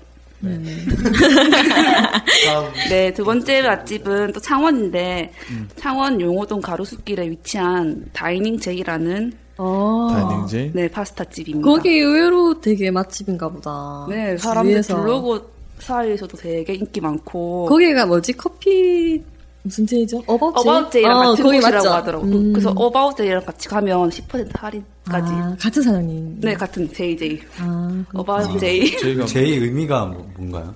네, 2.90 3.12
두 3.14 3.24
번째 3.24 3.62
맛집은 3.62 4.32
또 4.32 4.40
창원인데 4.40 5.32
음. 5.50 5.68
창원 5.76 6.20
용호동 6.20 6.60
가로수길에 6.60 7.30
위치한 7.30 8.04
다이닝 8.12 8.58
제이라는 8.58 9.32
어. 9.58 10.08
다이닝 10.10 10.50
제이. 10.50 10.72
네 10.74 10.88
파스타 10.88 11.24
집입니다. 11.24 11.68
거기 11.68 11.90
의외로 11.90 12.60
되게 12.60 12.90
맛집인가 12.90 13.48
보다. 13.48 14.06
네, 14.08 14.36
사람들. 14.36 14.82
블로그 14.82 15.52
사이에서도 15.78 16.36
되게 16.36 16.74
인기 16.74 17.00
많고 17.00 17.66
거기가 17.66 18.06
뭐지? 18.06 18.32
커피 18.34 19.22
무슨 19.64 19.86
제이죠? 19.86 20.22
어바웃 20.26 20.54
제이? 20.56 20.64
어바웃 20.64 20.90
제이랑 20.92 21.18
어, 21.18 21.30
같은 21.30 21.44
곳이라고? 21.44 21.88
하더라고. 21.88 22.24
음. 22.24 22.52
그래서 22.52 22.70
어바웃 22.74 23.16
제이랑 23.16 23.44
같이 23.44 23.68
가면 23.68 24.10
10% 24.10 24.48
할인까지. 24.58 25.32
아, 25.32 25.56
같은 25.60 25.82
사장님. 25.82 26.40
네, 26.40 26.54
같은 26.54 26.92
JJ. 26.92 27.40
아, 27.58 28.04
어바웃 28.14 28.58
제이. 28.58 28.96
저희가 28.98 29.24
J의 29.26 29.58
의미가 29.58 30.06
뭐- 30.06 30.28
뭔가요? 30.36 30.74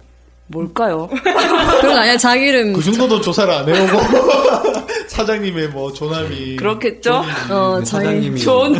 뭘까요? 0.48 1.08
그건 1.80 1.98
아니야. 1.98 2.16
자기 2.16 2.46
이름. 2.46 2.72
그 2.74 2.80
정도도 2.82 3.20
조사를 3.20 3.52
안 3.52 3.68
해오고 3.68 3.98
사장님의 5.08 5.68
뭐 5.70 5.92
조남이 5.92 6.54
그렇겠죠? 6.56 7.24
어, 7.50 7.80
사장님이 7.84 8.40
존 8.40 8.74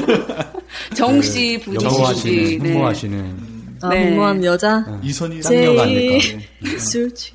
정씨 0.94 1.60
그 1.64 1.72
부지 1.72 2.14
씨. 2.20 2.58
네. 2.62 2.70
홍보하시는 2.70 3.36
아, 3.82 3.88
네. 3.88 4.10
무모한 4.10 4.44
여자. 4.44 4.84
이선희 5.02 5.42
쌍녀가 5.42 5.86
제이. 5.86 6.20
아닐까. 6.20 6.78
술취. 6.78 7.32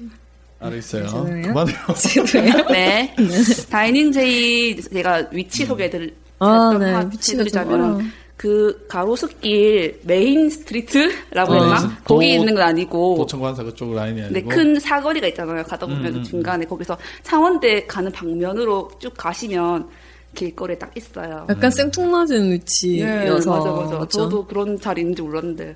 알겠어요. 0.61 1.03
죄송해요. 1.03 1.41
그만해요. 1.47 1.77
네. 2.71 3.15
다이닝 3.69 4.11
제이 4.11 4.79
제가 4.81 5.27
위치 5.31 5.65
소개해드릴 5.65 6.13
아, 6.39 6.77
네. 6.79 6.95
해드리자면 6.95 7.73
어려워. 7.81 7.99
그 8.37 8.85
가로수길 8.87 9.99
메인 10.03 10.49
스트리트라고 10.49 11.53
어, 11.53 11.61
했나? 11.63 11.79
도- 11.81 11.89
거기 12.15 12.33
있는 12.33 12.55
건 12.55 12.63
아니고 12.63 13.17
도청관사 13.17 13.63
그쪽 13.63 13.93
라인이 13.93 14.19
아니고 14.23 14.33
네, 14.33 14.55
큰 14.55 14.79
사거리가 14.79 15.27
있잖아요. 15.27 15.63
가다 15.63 15.85
보면 15.85 16.05
음, 16.07 16.15
음, 16.15 16.23
중간에 16.23 16.65
거기서 16.65 16.97
창원대 17.21 17.85
가는 17.85 18.11
방면으로 18.11 18.89
쭉 18.97 19.13
가시면 19.15 19.87
길거리에 20.33 20.77
딱 20.79 20.89
있어요. 20.97 21.45
약간 21.49 21.69
생뚱맞은 21.69 22.51
위치여서. 22.53 23.51
네, 23.51 23.57
맞아, 23.57 23.71
맞아. 23.71 23.95
맞죠? 23.99 24.07
저도 24.07 24.45
그런 24.47 24.79
자리인지 24.79 25.21
몰랐는데. 25.21 25.75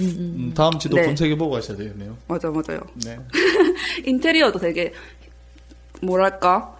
음, 0.00 0.52
다음 0.54 0.78
지도 0.78 0.96
네. 0.96 1.04
검색해보고 1.06 1.50
가셔야 1.50 1.76
되겠네요. 1.76 2.16
맞아, 2.26 2.48
맞아요. 2.50 2.80
네. 3.04 3.18
인테리어도 4.06 4.58
되게, 4.58 4.92
뭐랄까? 6.00 6.74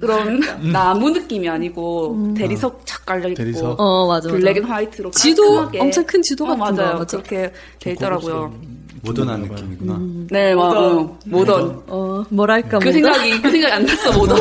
그런 0.00 0.40
나무 0.72 1.10
느낌이 1.10 1.46
아니고 1.48 2.32
대리석 2.34 2.80
착 2.86 3.04
깔려 3.04 3.28
있고. 3.28 3.36
대리석. 3.36 3.78
어, 3.78 4.06
맞아, 4.06 4.28
맞아. 4.28 4.38
black 4.38 4.56
and 4.56 4.64
white로 4.64 5.10
지도, 5.10 5.42
깔끔하게. 5.42 5.80
엄청 5.80 6.04
큰 6.06 6.22
지도 6.22 6.44
어, 6.44 6.56
같은 6.56 6.76
거, 6.76 6.82
맞아요. 6.82 6.98
맞아. 6.98 7.16
그렇게 7.18 7.52
돼 7.78 7.92
있더라고요. 7.92 8.54
모던한 9.02 9.40
느낌이구나. 9.42 9.98
네, 10.30 10.54
맞아. 10.54 10.80
어, 10.80 11.18
모던. 11.26 11.82
어, 11.88 12.24
뭐랄까. 12.30 12.78
그 12.78 12.84
뭐다? 12.84 12.92
생각이, 12.92 13.42
그 13.42 13.50
생각이 13.50 13.72
안 13.74 13.84
났어, 13.84 14.12
모던. 14.16 14.38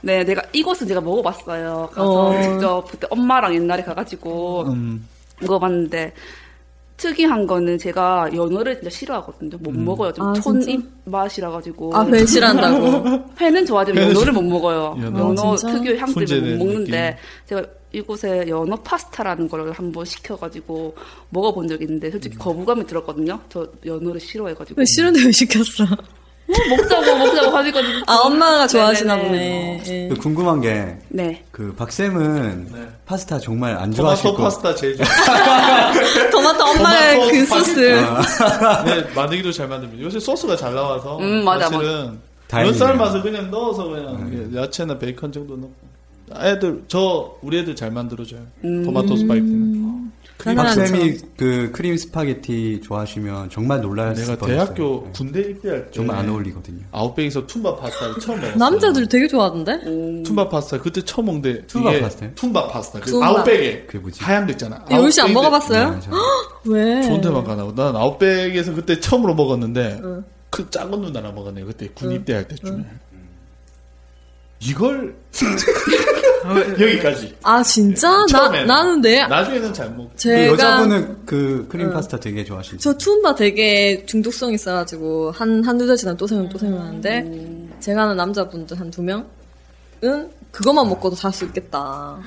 네, 0.00 0.24
내가 0.24 0.42
이곳은 0.52 0.88
제가 0.88 1.00
먹어봤어요. 1.00 1.90
가서 1.92 2.28
어. 2.30 2.42
직접 2.42 2.84
그때 2.90 3.06
엄마랑 3.10 3.54
옛날에 3.54 3.84
가가지고 3.84 4.64
음, 4.66 5.06
먹어봤는데 5.42 6.12
특이한 6.96 7.46
거는 7.46 7.78
제가 7.78 8.30
연어를 8.32 8.76
진짜 8.76 8.90
싫어하거든요. 8.90 9.58
못 9.58 9.72
먹어요. 9.74 10.12
좀 10.12 10.26
아, 10.26 10.32
촌입 10.34 10.84
맛이라 11.04 11.50
가지고. 11.50 11.94
아, 11.96 12.04
회 12.06 12.24
싫어한다고. 12.24 13.24
회는 13.40 13.66
좋아하지만 13.66 14.10
연어를 14.10 14.32
못 14.32 14.42
먹어요. 14.42 14.96
연어. 15.02 15.18
연어? 15.30 15.56
특유의 15.56 15.98
향 15.98 16.06
때문에 16.08 16.24
훈제된 16.26 16.58
못 16.58 16.64
먹는데 16.64 17.18
제가 17.46 17.64
이곳에 17.90 18.44
연어 18.48 18.76
파스타라는 18.76 19.48
걸 19.48 19.72
한번 19.72 20.04
시켜가지고 20.04 20.94
먹어본 21.30 21.68
적이 21.68 21.84
있는데 21.84 22.10
솔직히 22.10 22.36
거부감이 22.36 22.86
들었거든요. 22.86 23.40
저 23.48 23.66
연어를 23.84 24.20
싫어해가지고. 24.20 24.78
왜 24.78 24.84
싫은데 24.86 25.24
왜 25.24 25.32
시켰어? 25.32 25.84
먹자고 26.46 27.16
먹자고 27.18 27.56
하니까 27.56 27.80
아, 28.06 28.14
엄마가 28.24 28.66
좋아하시나 28.66 29.16
네네네. 29.16 29.78
보네. 29.78 29.82
예. 30.04 30.08
그 30.08 30.14
궁금한 30.16 30.60
게, 30.60 30.96
네. 31.08 31.42
그 31.50 31.74
박 31.76 31.90
쌤은 31.90 32.68
네. 32.72 32.88
파스타 33.06 33.38
정말 33.38 33.76
안 33.76 33.90
좋아하실 33.92 34.22
토마토 34.24 34.36
거. 34.36 34.42
파스타 34.44 34.74
제일 34.74 34.96
좋아. 34.96 35.06
토마토 36.30 36.64
엄마의 36.64 37.14
토마토 37.16 37.32
그. 37.32 37.46
소스. 37.46 37.80
네, 37.80 39.04
만들기도 39.14 39.52
잘 39.52 39.68
만듭니다. 39.68 40.02
요새 40.02 40.18
소스가 40.20 40.56
잘 40.56 40.74
나와서 40.74 41.18
음, 41.18 41.44
맞아, 41.44 41.68
사실은. 41.68 42.18
몇 42.50 42.72
삶아서 42.74 43.22
그냥 43.22 43.50
넣어서 43.50 43.84
그냥 43.88 44.50
야채나 44.54 44.98
베이컨 44.98 45.32
정도 45.32 45.56
넣고 45.56 45.72
애들 46.38 46.84
저 46.88 47.34
우리 47.40 47.58
애들 47.60 47.74
잘 47.76 47.90
만들어줘요. 47.90 48.40
음. 48.64 48.84
토마토 48.84 49.16
스파게티는. 49.16 49.91
박쌤이 50.44 51.16
그 51.36 51.70
크림 51.72 51.96
스파게티 51.96 52.80
좋아하시면 52.82 53.50
정말 53.50 53.80
놀라셨을 53.80 54.34
내가. 54.34 54.46
대학교 54.46 55.04
네. 55.06 55.12
군대 55.14 55.40
입대할 55.40 55.86
때 55.86 55.90
정말 55.92 56.16
안 56.18 56.28
어울리거든요. 56.28 56.80
아웃백에서 56.90 57.46
툰바 57.46 57.76
파스타를 57.76 58.14
처음 58.20 58.36
먹었어요. 58.40 58.58
남자들 58.58 59.08
되게 59.08 59.28
좋아하던데? 59.28 60.22
툰바 60.24 60.48
파스타 60.48 60.80
그때 60.80 61.00
처음 61.04 61.26
먹는데 61.26 61.66
툰바 61.66 61.90
이게 61.92 62.00
파스타요? 62.00 62.30
툰바 62.34 62.68
파스타 62.68 63.00
그 63.00 63.10
툰바. 63.10 63.26
아웃백에 63.26 63.82
그게 63.86 63.98
뭐지? 63.98 64.22
하얀 64.22 64.46
거 64.46 64.52
있잖아. 64.52 64.84
이 64.90 64.94
올씨 64.94 65.20
안 65.20 65.32
먹어봤어요? 65.32 65.90
네, 65.94 66.00
저- 66.00 66.10
왜? 66.64 67.02
좋은 67.02 67.20
데만 67.20 67.44
가나 67.44 67.64
난 67.74 67.96
아웃백에서 67.96 68.74
그때 68.74 68.98
처음으로 68.98 69.34
먹었는데 69.34 70.00
그 70.50 70.68
작은 70.70 71.00
누나랑 71.00 71.34
먹었네 71.34 71.62
그때 71.64 71.88
군 71.94 72.12
입대할 72.12 72.46
때쯤에 72.48 72.84
이걸 74.60 75.14
여기까지 76.80 77.34
아, 77.42 77.62
진짜? 77.62 78.10
나, 78.10 78.26
처음에는. 78.26 78.66
나는 78.66 79.00
내, 79.00 79.26
나중에는 79.26 79.72
잘 79.72 79.90
먹. 79.90 80.10
그 80.10 80.16
제가. 80.16 80.52
여자분은 80.52 81.16
그 81.26 81.66
크림 81.68 81.90
파스타 81.92 82.18
되게 82.18 82.44
좋아하시죠? 82.44 82.78
저 82.78 82.92
투움바 82.96 83.34
되게 83.34 84.04
중독성 84.06 84.52
있어가지고, 84.52 85.30
한, 85.32 85.62
한두 85.64 85.86
달 85.86 85.96
지나면 85.96 86.16
또 86.16 86.26
생각, 86.26 86.48
또 86.50 86.58
생각나는데, 86.58 87.68
제가 87.80 88.02
아는 88.04 88.16
남자분들 88.16 88.78
한 88.78 88.90
두 88.90 89.02
명은 89.02 89.24
그것만 90.50 90.88
먹고도 90.88 91.16
살수 91.16 91.44
있겠다. 91.46 92.18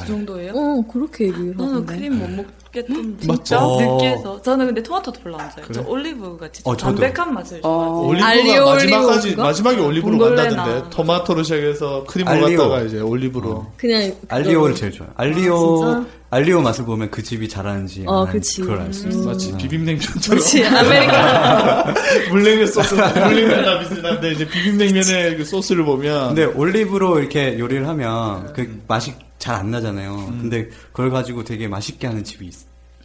그 0.00 0.06
정도예요? 0.06 0.52
어, 0.54 0.84
그렇게 0.92 1.24
얘기를 1.28 1.54
하던데. 1.54 1.94
크림 1.96 2.18
못 2.18 2.30
먹 2.30 2.46
맞죠? 2.80 3.44
진짜 3.44 3.64
어. 3.64 3.80
느끼해서 3.96 4.42
저는 4.42 4.66
근데 4.66 4.82
토마토도 4.82 5.20
별로 5.20 5.38
안 5.38 5.50
좋아해요. 5.50 5.66
그래? 5.68 5.82
저 5.82 5.88
올리브가 5.90 6.52
진짜 6.52 6.70
어, 6.70 6.76
저도. 6.76 6.94
담백한 7.00 7.34
맛을 7.34 7.60
어. 7.62 7.62
좋아해요. 7.62 8.06
올리브가 8.06 8.28
알리오 8.28 8.64
마지막까지 8.66 9.18
올리브인가? 9.28 9.42
마지막에 9.42 9.80
올리브로 9.80 10.18
봉골레나. 10.18 10.42
간다던데 10.56 10.90
토마토로 10.90 11.42
시작해서 11.42 12.04
크림을 12.04 12.32
알리오. 12.32 12.58
갖다가 12.58 12.82
이제 12.82 13.00
올리브로 13.00 13.66
그냥. 13.76 14.14
알리오를 14.28 14.74
제일 14.74 14.92
좋아해요. 14.92 15.12
알리오, 15.16 15.84
아? 15.84 16.06
알리오 16.30 16.62
맛을 16.62 16.86
보면 16.86 17.10
그 17.10 17.22
집이 17.22 17.46
잘하는지 17.48 18.04
어, 18.06 18.24
그치. 18.24 18.62
그걸 18.62 18.80
알 18.80 18.92
수 18.94 19.06
있어요. 19.08 19.26
마치 19.26 19.54
비빔냉면처럼 19.54 20.22
그렇지, 20.38 20.64
아메리카노. 20.64 21.92
물냉면 22.32 22.66
소스 22.68 22.94
물냉면이나 22.94 23.78
비슷한데 23.80 24.32
이제 24.32 24.48
비빔냉면의 24.48 25.36
그 25.36 25.44
소스를 25.44 25.84
보면 25.84 26.34
근데 26.34 26.44
올리브로 26.44 27.18
이렇게 27.20 27.58
요리를 27.58 27.86
하면 27.86 28.50
그 28.54 28.82
맛이 28.88 29.12
잘 29.42 29.56
안 29.56 29.70
나잖아요. 29.72 30.14
음. 30.14 30.38
근데 30.40 30.68
그걸 30.92 31.10
가지고 31.10 31.42
되게 31.42 31.66
맛있게 31.66 32.06
하는 32.06 32.22
집이 32.22 32.46
있, 32.46 32.54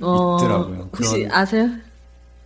어, 0.02 0.38
있더라고요. 0.40 0.90
혹시 0.96 1.24
그런- 1.24 1.32
아세요? 1.32 1.70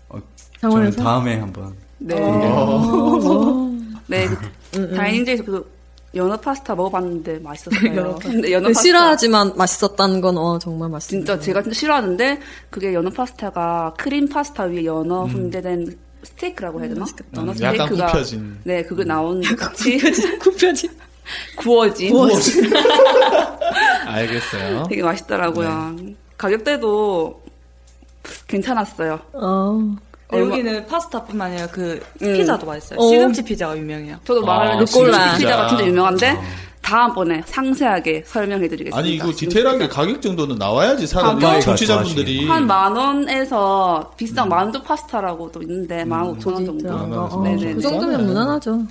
어, 0.09 0.17
저는? 0.61 0.91
다음에 0.91 1.37
한번 1.39 1.73
네. 1.97 2.15
어. 2.21 3.69
네. 4.07 4.27
그 4.71 4.95
다이닝제에서 4.95 5.43
그 5.43 5.71
연어 6.15 6.37
파스타 6.37 6.73
먹어봤는데 6.75 7.39
맛있었어요. 7.39 8.15
근데 8.21 8.51
연어 8.53 8.67
그 8.67 8.73
파스타 8.73 8.81
싫어하지만 8.81 9.53
맛있었다는 9.57 10.21
건, 10.21 10.37
어, 10.37 10.57
정말 10.59 10.89
맛있어. 10.89 11.09
진짜 11.09 11.39
제가 11.39 11.61
진짜 11.61 11.77
싫어하는데 11.77 12.39
그게 12.69 12.93
연어 12.93 13.09
파스타가 13.09 13.93
크림 13.97 14.27
파스타 14.29 14.63
위에 14.63 14.85
연어 14.85 15.25
훈제된 15.25 15.97
스테이크라고 16.23 16.79
해야 16.81 16.89
되나? 16.89 17.05
연어 17.35 17.51
음, 17.51 17.57
약간 17.61 17.87
스테이크가 17.87 18.05
굽혀진. 18.07 18.57
네 18.63 18.83
그거 18.83 19.03
나온 19.03 19.41
같이 19.41 19.97
굽혀진. 20.39 20.89
구워진 21.57 22.13
알겠어요. 24.07 24.83
되게 24.89 25.03
맛있더라고요. 25.03 25.95
네. 25.99 26.15
가격대도 26.37 27.41
괜찮았어요. 28.47 29.19
어. 29.33 29.71
근데 30.27 30.43
얼마- 30.43 30.51
여기는 30.53 30.87
파스타뿐만 30.87 31.51
아니라 31.51 31.67
그 31.67 32.01
음. 32.21 32.33
피자도 32.33 32.65
맛있어요. 32.65 32.99
어. 32.99 33.09
시금치 33.09 33.43
피자가 33.43 33.77
유명해요. 33.77 34.17
저도 34.23 34.41
아, 34.43 34.45
말하려고 34.45 34.79
루꼴라. 34.81 35.37
피자가 35.37 35.67
진짜 35.67 35.83
어. 35.83 35.87
유명한데 35.87 36.37
다음번에 36.81 37.43
상세하게 37.45 38.23
설명해드리겠습니다. 38.25 38.97
아니 38.97 39.13
이거 39.15 39.31
디테일하게 39.31 39.87
가격 39.87 40.21
정도는 40.21 40.55
나와야지 40.57 41.05
사람들이 41.07 41.45
가격? 41.45 41.61
청취자분들이 41.61 42.47
한 42.47 42.65
만 42.65 42.95
원에서 42.95 44.11
비싼 44.17 44.49
만두 44.49 44.81
파스타라고도 44.81 45.61
있는데 45.61 46.03
만 46.05 46.25
오천 46.27 46.53
원 46.53 46.65
정도. 46.65 46.89
만 46.89 47.11
원, 47.11 47.31
어, 47.31 47.41
네네네. 47.43 47.73
그 47.75 47.81
정도면 47.81 48.25
무난하죠. 48.25 48.81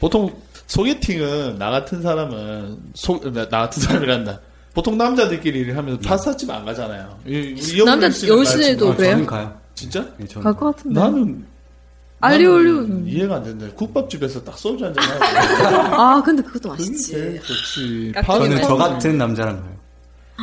보통 0.00 0.32
소개팅은 0.66 1.58
나 1.58 1.70
같은 1.70 2.02
사람은 2.02 2.78
소, 2.94 3.20
나, 3.32 3.48
나 3.48 3.60
같은 3.62 3.82
사람이란다. 3.82 4.40
보통 4.74 4.98
남자들끼리 4.98 5.60
일을 5.60 5.76
하면서 5.76 5.98
파스타집 6.00 6.50
안 6.50 6.64
가잖아요. 6.64 7.18
이, 7.26 7.54
이 7.56 7.84
남자 7.84 8.10
씨는 8.10 8.36
여신에도 8.38 8.86
가야지. 8.86 8.96
그래요? 8.98 9.12
저는 9.12 9.26
가요. 9.26 9.60
진짜? 9.74 10.06
네, 10.18 10.26
저는 10.26 10.44
갈 10.44 10.52
것 10.54 10.76
같은데. 10.76 11.00
나는 11.00 11.46
알리오 12.20 12.54
올리오. 12.54 12.74
나는 12.82 13.06
이해가 13.06 13.36
안 13.36 13.44
된다. 13.44 13.66
국밥집에서 13.74 14.42
딱 14.44 14.58
소주 14.58 14.84
한잔 14.84 15.02
하고. 15.04 15.94
아, 16.02 16.22
근데 16.22 16.42
그것도 16.42 16.70
그게 16.70 16.82
맛있지. 16.82 17.40
좋지. 17.44 18.12
저는 18.26 18.62
저 18.62 18.76
같은 18.76 19.16
남자랑 19.18 19.56
가요. 19.56 19.76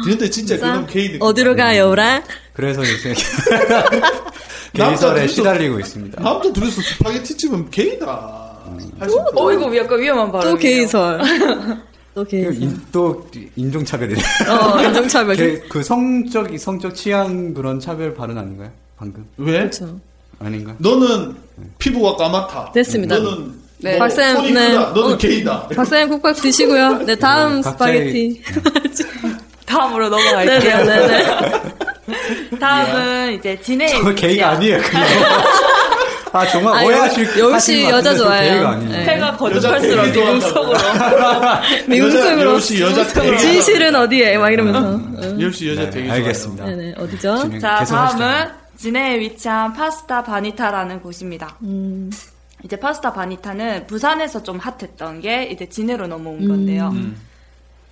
근데 0.06 0.28
진짜 0.30 0.58
그런 0.58 0.86
느낌. 0.88 1.22
어디로 1.22 1.56
가요라? 1.56 2.24
그래서 2.54 2.82
요새 2.82 3.14
게이설에 4.74 5.26
둘이서- 5.26 5.30
시달리고 5.30 5.80
있습니다. 5.80 6.22
남자 6.24 6.52
둘이서 6.52 6.82
스파게티 6.82 7.38
집은 7.38 7.70
게이다. 7.70 8.43
어, 9.36 9.52
이거 9.52 9.78
약간 9.78 10.00
위험한 10.00 10.32
발언이에요. 10.32 10.54
또 10.56 10.60
게이설. 10.60 11.22
또 12.16 12.24
게이설. 12.24 12.54
인, 12.62 12.82
또 12.92 13.28
인종차별이네. 13.56 14.22
어, 14.50 14.82
인종차별. 14.84 15.36
그, 15.36 15.62
그 15.70 15.84
성적 15.84 16.48
성적 16.58 16.94
취향 16.96 17.54
그런 17.54 17.80
차별 17.80 18.14
발언 18.14 18.38
아닌가요? 18.38 18.70
방금 18.98 19.26
왜? 19.38 19.54
그렇죠. 19.60 20.00
아닌가? 20.40 20.76
너는 20.78 21.36
피부가 21.80 22.16
까맣다. 22.16 22.72
됐습니다. 22.74 23.18
너는 23.18 23.54
네. 23.80 23.92
뭐 23.92 24.00
박사님, 24.00 24.36
손이 24.36 24.52
네. 24.54 24.70
크다. 24.72 24.90
너는 24.92 25.14
어, 25.14 25.18
게이다. 25.18 25.68
박사님 25.76 26.10
국밥 26.10 26.36
드시고요. 26.38 27.00
네, 27.06 27.16
다음 27.16 27.62
갑자기- 27.62 28.40
스파게티. 28.42 28.42
다음으로 29.66 30.10
넘어갈게요. 30.10 30.78
네네네. 30.86 31.26
다음은 32.60 33.34
이제 33.34 33.60
진해의 33.60 34.02
저. 34.04 34.14
게이가 34.14 34.50
아니에요. 34.52 34.78
그거. 34.82 35.00
아 36.34 36.48
정말 36.48 36.76
아, 36.76 36.84
오해하실 36.84 37.28
것 37.36 37.70
여자 37.90 38.16
좋아해요. 38.16 38.76
네. 38.80 39.06
해가 39.06 39.38
거듭할수록 39.38 40.06
되게 40.06 40.20
미궁속으로. 40.20 40.78
미궁속으로. 41.88 42.60
되게 42.60 43.38
진실은 43.38 43.96
어디에? 43.96 44.38
막 44.40 44.50
이러면서. 44.50 44.96
응. 44.96 45.40
여우씨 45.40 45.70
여자 45.70 45.84
네, 45.84 45.90
되게 45.92 46.12
알겠습니다. 46.12 46.66
네네, 46.66 46.96
어디죠? 46.98 47.60
자. 47.60 47.84
다음은 47.84 48.48
진해에 48.76 49.20
위치한 49.20 49.74
파스타 49.74 50.24
바니타라는 50.24 51.02
곳입니다. 51.02 51.56
음. 51.62 52.10
이제 52.64 52.78
파스타 52.78 53.14
바니타는 53.14 53.86
부산에서 53.86 54.42
좀 54.42 54.58
핫했던 54.58 55.22
게 55.22 55.44
이제 55.44 55.68
진해로 55.70 56.08
넘어온 56.08 56.48
건데요. 56.48 56.90
음. 56.94 57.16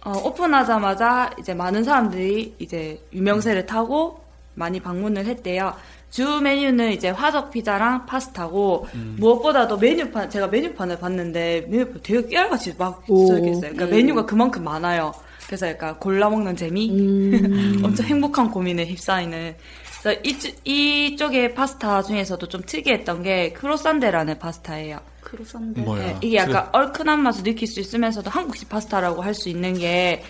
어, 0.04 0.14
오픈하자마자 0.24 1.30
이제 1.40 1.54
많은 1.54 1.84
사람들이 1.84 2.56
이제 2.58 3.00
유명세를 3.14 3.68
타고 3.68 4.20
많이 4.56 4.80
방문을 4.80 5.26
했대요. 5.28 5.76
주 6.12 6.42
메뉴는 6.42 6.92
이제 6.92 7.10
화덕 7.10 7.52
피자랑 7.52 8.06
파스타고 8.06 8.86
무엇보다도 9.18 9.78
메뉴판 9.78 10.30
제가 10.30 10.48
메뉴판을 10.48 11.00
봤는데 11.00 11.68
메뉴판 11.70 12.02
되게 12.04 12.28
깨알같이 12.28 12.76
막 12.78 13.02
오. 13.08 13.28
써있어요. 13.28 13.60
그러니까 13.62 13.86
음. 13.86 13.90
메뉴가 13.92 14.26
그만큼 14.26 14.64
많아요. 14.64 15.14
그래서 15.48 15.68
약간 15.68 15.98
골라 16.00 16.30
먹는 16.30 16.56
재미, 16.56 16.92
음. 16.92 17.80
엄청 17.84 18.06
행복한 18.06 18.52
고민에 18.52 18.86
휩싸이는. 18.86 19.56
그래서 20.02 20.20
이쪽, 20.24 20.54
이쪽의 20.66 21.54
파스타 21.56 22.02
중에서도 22.04 22.46
좀 22.48 22.62
특이했던 22.66 23.24
게 23.24 23.54
크로산데라는 23.54 24.38
파스타예요. 24.40 25.00
크로산데. 25.22 25.82
네, 25.82 26.18
이게 26.22 26.38
약간 26.38 26.68
얼큰한 26.74 27.22
맛을 27.22 27.44
느낄 27.44 27.68
수 27.68 27.80
있으면서도 27.80 28.30
한국식 28.30 28.68
파스타라고 28.70 29.22
할 29.22 29.34
수 29.34 29.48
있는 29.50 29.78
게 29.78 30.24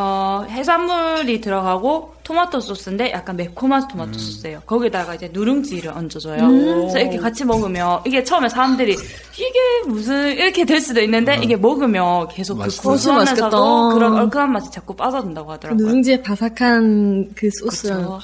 어, 0.00 0.44
해산물이 0.48 1.40
들어가고 1.40 2.14
토마토 2.22 2.60
소스인데 2.60 3.10
약간 3.10 3.34
매콤한 3.36 3.88
토마토 3.88 4.12
소스예요. 4.12 4.60
거기다가 4.64 5.16
이제 5.16 5.28
누룽지를 5.32 5.90
얹어줘요. 5.90 6.46
그래서 6.46 6.98
이렇게 7.00 7.18
같이 7.18 7.44
먹으면 7.44 8.00
이게 8.06 8.22
처음에 8.22 8.48
사람들이 8.48 8.92
이게 8.92 9.58
무슨 9.88 10.28
이렇게 10.36 10.64
될 10.64 10.80
수도 10.80 11.00
있는데 11.00 11.40
이게 11.42 11.56
먹으면 11.56 12.28
계속 12.28 12.54
그 12.54 12.60
맛있어. 12.60 12.82
고소하면서도. 12.90 13.88
그런 13.94 14.14
얼큰한 14.14 14.52
맛이 14.52 14.70
자꾸 14.70 14.94
빠져든다고 14.94 15.50
하더라고요. 15.50 15.84
누룽지의 15.84 16.22
바삭한 16.22 17.30
그 17.34 17.48
소스랑. 17.58 18.02
그쵸. 18.02 18.20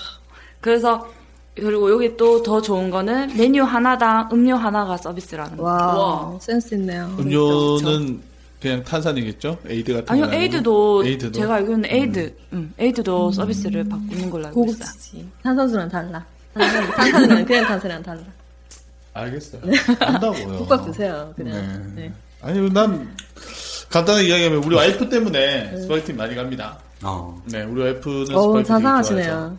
그래서 0.61 1.09
그리고 1.57 1.91
여기 1.91 2.17
또 2.17 2.41
더 2.45 2.61
좋은 2.63 2.91
거는 2.91 3.37
메뉴 3.37 3.65
하나당 3.65 4.29
음료 4.33 4.55
하나가 4.55 4.97
서비스라는 4.97 5.57
거. 5.57 5.65
와, 5.65 6.39
센스 6.41 6.75
있네요. 6.75 7.11
음료는 7.19 8.07
그 8.21 8.34
냥 8.69 8.83
탄산이겠죠? 8.85 9.59
에이드 9.69 9.93
같은 9.95 10.11
아니요? 10.11 10.39
에이드도, 10.41 11.05
에이드도? 11.07 11.33
제가 11.33 11.55
알기로는 11.57 11.91
에이드, 11.91 12.35
음, 12.53 12.73
에이드도 12.79 13.33
서비스를 13.33 13.85
받고 13.85 14.15
있는 14.15 14.31
걸로 14.31 14.47
알고 14.47 14.67
있어요. 14.67 15.23
탄산수랑 15.43 15.89
달라. 15.89 16.25
탄산, 16.55 16.91
탄산이랑 16.91 17.45
그냥 17.47 17.65
탄산이랑 17.65 18.03
달라. 18.03 18.23
알겠어요. 19.13 19.63
안다고요. 20.01 20.59
국밥 20.59 20.85
드세요, 20.87 21.33
그냥. 21.37 21.93
네. 21.95 22.03
네. 22.03 22.13
아니 22.43 22.71
난 22.71 23.15
간단하게 23.91 24.27
이야기하면 24.29 24.65
우리 24.65 24.75
와이프 24.77 25.09
때문에 25.09 25.77
스파게티 25.83 26.13
많이 26.15 26.35
갑니다. 26.35 26.79
어. 27.03 27.41
네, 27.47 27.63
우리 27.63 27.83
와이프는 27.83 28.35
어, 28.35 28.43
스파게티 28.43 28.69
자상하시네요. 28.69 29.33
아 29.33 29.57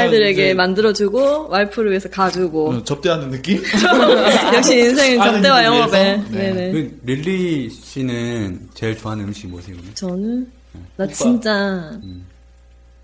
이들에게 0.00 0.42
이제- 0.44 0.54
만들어주고, 0.54 1.48
와이프를 1.48 1.90
위해서 1.90 2.08
가주고. 2.08 2.70
어, 2.70 2.84
접대하는 2.84 3.30
느낌? 3.30 3.62
역시 4.54 4.78
인생은 4.78 5.18
접대와 5.22 5.64
영업에. 5.64 6.16
네. 6.16 6.28
네네. 6.30 6.72
그 6.72 7.00
릴리 7.04 7.68
씨는 7.70 8.68
제일 8.74 8.96
좋아하는 8.96 9.24
음식 9.26 9.48
뭐세요? 9.48 9.76
그러면? 9.76 9.94
저는, 9.94 10.52
나 10.96 11.04
오빠. 11.04 11.12
진짜, 11.12 11.90
음. 12.02 12.26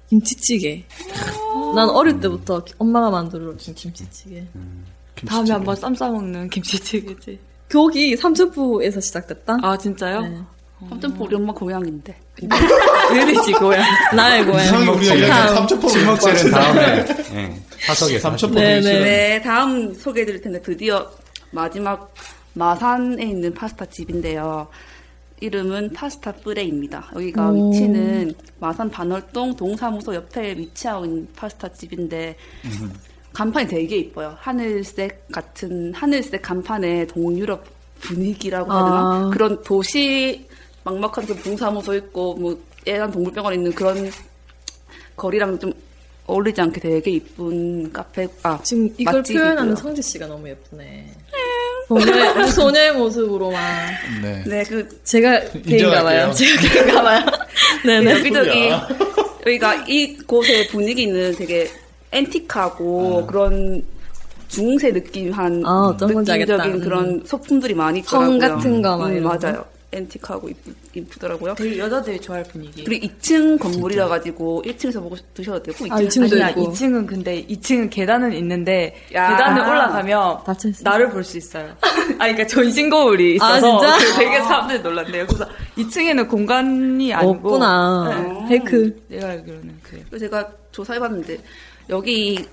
김치찌개. 0.09 0.85
난 1.75 1.89
어릴 1.91 2.19
때부터 2.21 2.65
엄마가 2.79 3.11
만들어준 3.11 3.75
김치찌개. 3.75 4.45
다음에 5.27 5.51
한번 5.51 5.77
쌈 5.77 5.95
싸먹는 5.95 6.49
김치찌개지. 6.49 7.39
거기 7.71 8.17
삼천포에서 8.17 9.01
시작됐다? 9.01 9.59
아, 9.63 9.77
진짜요? 9.77 10.23
네. 10.23 10.39
삼천포 10.89 11.25
우리 11.25 11.35
엄마 11.35 11.53
고향인데. 11.53 12.17
느리지, 13.13 13.53
고향. 13.53 13.83
나의 14.15 14.45
고향. 14.45 14.65
이상하게 14.65 14.91
우리가 14.91 15.15
이야기한 15.15 15.31
다음. 15.47 15.55
삼천포 15.57 15.89
침묵제는 15.89 16.51
다음에 16.53 17.05
예, 17.35 17.61
사석에서 17.87 18.21
삼천포 18.21 18.55
네, 18.61 18.83
싫어. 18.83 19.01
네, 19.01 19.43
다음 19.43 19.93
소개해드릴 19.95 20.41
텐데 20.41 20.63
드디어 20.63 21.11
마지막 21.51 22.13
마산에 22.55 23.23
있는 23.25 23.53
파스타 23.55 23.87
집인데요. 23.87 24.69
이름은 25.41 25.93
파스타 25.93 26.33
뿌레입니다. 26.33 27.11
여기가 27.15 27.51
오. 27.51 27.71
위치는 27.71 28.35
마산 28.59 28.91
반월동 28.91 29.55
동사무소 29.57 30.15
옆에 30.15 30.57
위치하고 30.57 31.05
있는 31.05 31.29
파스타 31.37 31.69
집인데 31.73 32.37
간판이 33.33 33.69
되게 33.69 33.99
이뻐요. 33.99 34.37
하늘색 34.41 35.29
같은 35.31 35.95
하늘색 35.95 36.43
간판에 36.43 37.07
동유럽 37.07 37.65
분위기라고 38.01 38.73
해야 38.73 38.85
되나? 38.85 38.97
아. 38.97 39.31
그런 39.33 39.63
도시 39.63 40.48
막막한 40.89 41.27
그 41.27 41.37
동사무소 41.43 41.95
있고 41.97 42.35
뭐 42.35 42.59
애완 42.87 43.11
동물병원 43.13 43.55
있는 43.55 43.73
그런 43.73 44.11
거리랑 45.17 45.59
좀 45.59 45.73
어울리지 46.27 46.61
않게 46.61 46.81
되게 46.81 47.11
이쁜 47.11 47.93
카페 47.93 48.29
아 48.43 48.59
지금 48.63 48.89
이걸 48.99 49.15
맛집이고요. 49.15 49.45
표현하는 49.45 49.77
성지 49.77 50.03
씨가 50.03 50.27
너무 50.27 50.49
예쁘네. 50.49 51.07
소녀의, 51.89 52.49
소녀의 52.53 52.93
모습으로만. 52.95 53.89
네. 54.23 54.45
네, 54.47 54.63
그 54.65 55.01
제가 55.05 55.41
개인가 55.51 56.03
봐요. 56.03 56.29
인정할게요. 56.29 56.35
제가 56.35 56.75
개인가 56.75 57.03
봐요. 57.03 57.21
네네. 57.85 58.11
여기저기 58.11 58.49
소리야. 58.51 58.89
여기가 59.47 59.75
이 59.89 60.17
곳의 60.19 60.69
분위기는 60.69 61.35
되게 61.35 61.71
앤틱하고 62.13 63.27
그런 63.27 63.83
중세 64.49 64.91
느낌한 64.91 65.63
아, 65.65 65.97
느낌적인. 65.99 66.81
그런 66.81 67.23
소품들이 67.25 67.73
많이 67.75 68.03
성 68.03 68.35
있더라고요. 68.35 68.57
같은 68.57 68.83
거막 68.83 69.11
음? 69.11 69.23
맞아요. 69.23 69.65
앤틱하고 69.91 70.51
이쁘, 70.51 70.75
이쁘 70.95 71.19
더라고요. 71.19 71.55
되게 71.55 71.79
여자들이 71.79 72.21
좋아할 72.21 72.45
분위기. 72.45 72.85
그리고 72.85 73.07
2층 73.07 73.59
건물이라 73.59 74.09
가지고 74.09 74.63
1층에서 74.67 75.01
보고 75.03 75.17
드셔도 75.33 75.63
되고 75.63 75.87
2층 75.87 75.93
아, 75.93 75.97
2층도 76.01 76.33
아니야, 76.35 76.51
있고. 76.51 76.71
2층은 76.73 77.07
근데 77.07 77.47
2층은 77.47 77.89
계단은 77.91 78.35
있는데 78.35 78.95
야. 79.15 79.31
계단을 79.31 79.63
올라가면 79.63 80.45
닫혀 80.45 80.69
있어. 80.69 80.83
나를 80.85 81.09
볼 81.11 81.25
수 81.25 81.39
있어요. 81.39 81.75
아, 81.81 82.25
그러니까 82.27 82.47
전신 82.47 82.91
거울이 82.91 83.39
아, 83.41 83.57
있어서 83.57 83.81
진짜? 83.81 83.97
그래서 83.99 84.19
되게 84.19 84.41
사람들이 84.43 84.81
놀랐네요. 84.83 85.27
그래서 85.27 85.49
2층에는 85.79 86.29
공간이 86.29 87.15
아니고 87.15 87.33
없구나. 87.49 88.45
네. 88.45 88.49
페이크. 88.49 89.05
내가 89.09 89.29
알기로는 89.29 89.79
그래요. 89.83 90.05
그래서 90.11 90.27
제가 90.27 90.53
조사해봤는데 90.73 91.39
여기 91.89 92.45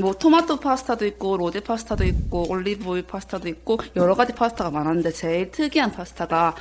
뭐 0.00 0.12
토마토 0.12 0.58
파스타도 0.58 1.06
있고 1.06 1.36
로제 1.36 1.60
파스타도 1.60 2.04
있고 2.04 2.48
올리브 2.50 2.88
오일 2.88 3.02
파스타도 3.02 3.48
있고 3.48 3.78
여러 3.96 4.14
가지 4.14 4.32
파스타가 4.32 4.70
많았는데 4.70 5.12
제일 5.12 5.50
특이한 5.50 5.92
파스타가 5.92 6.54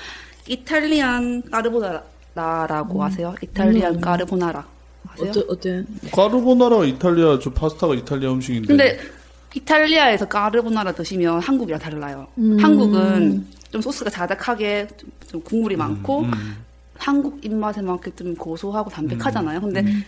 이탈리안 0.48 1.50
까르보나라라고 1.50 3.04
아세요? 3.04 3.36
이탈리안 3.42 4.00
까르보나라 4.00 4.66
아세요? 5.10 5.32
어때, 5.32 5.42
어때? 5.48 5.84
까르보나라 6.12 6.86
이탈리아 6.86 7.40
저 7.40 7.52
파스타가 7.52 7.96
이탈리아 7.96 8.32
음식인데. 8.32 8.68
근데 8.68 9.00
이탈리아에서 9.56 10.28
까르보나라 10.28 10.92
드시면 10.92 11.40
한국이랑 11.40 11.80
달라요. 11.80 12.28
음. 12.38 12.58
한국은 12.60 13.46
좀 13.72 13.82
소스가 13.82 14.10
자작하게 14.10 14.88
좀, 14.98 15.12
좀 15.28 15.42
국물이 15.42 15.76
많고 15.76 16.22
음. 16.22 16.64
한국 16.96 17.44
입맛에 17.44 17.82
맞게 17.82 18.12
좀 18.16 18.36
고소하고 18.36 18.90
담백하잖아요. 18.90 19.62
근데 19.62 19.82
음. 19.82 20.04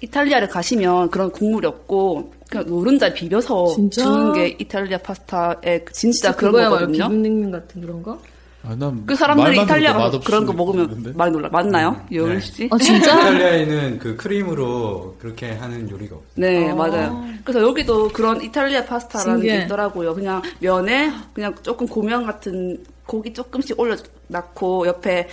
이탈리아를 0.00 0.48
가시면 0.48 1.10
그런 1.10 1.30
국물이 1.30 1.66
없고 1.66 2.32
그냥 2.50 2.66
노른자 2.66 3.12
비벼서 3.12 3.66
진짜? 3.74 4.02
주는 4.02 4.32
게 4.32 4.56
이탈리아 4.58 4.98
파스타의 4.98 5.84
그 5.84 5.92
진짜, 5.92 6.34
그런 6.34 6.52
거거든요. 6.52 7.08
비빔냉면 7.08 7.50
같은 7.50 7.80
그런 7.80 8.02
거? 8.02 8.18
아, 8.66 8.74
난그 8.76 9.14
사람들이 9.14 9.48
말만 9.48 9.64
이탈리아 9.66 9.92
들어도 9.92 10.04
가서 10.04 10.16
맛없을 10.18 10.26
그런 10.26 10.46
거 10.46 10.52
먹으면 10.54 10.88
있는데. 10.90 11.12
많이 11.18 11.32
놀라. 11.32 11.48
맞나요? 11.50 11.90
네. 12.10 12.16
여울 12.16 12.40
씨? 12.40 12.66
아, 12.72 12.78
진짜? 12.78 13.12
이탈리아에는 13.14 13.98
그 13.98 14.16
크림으로 14.16 15.16
그렇게 15.20 15.52
하는 15.52 15.88
요리가 15.90 16.16
없어요. 16.16 16.30
네, 16.36 16.70
아. 16.70 16.74
맞아요. 16.74 17.24
그래서 17.44 17.66
여기도 17.66 18.08
그런 18.08 18.40
이탈리아 18.40 18.84
파스타라는 18.84 19.40
신기해. 19.40 19.58
게 19.58 19.64
있더라고요. 19.64 20.14
그냥 20.14 20.40
면에 20.60 21.10
그냥 21.34 21.54
조금 21.62 21.86
고명 21.86 22.24
같은 22.24 22.82
고기 23.06 23.32
조금씩 23.34 23.78
올려놨고 23.78 24.86
옆에 24.86 25.28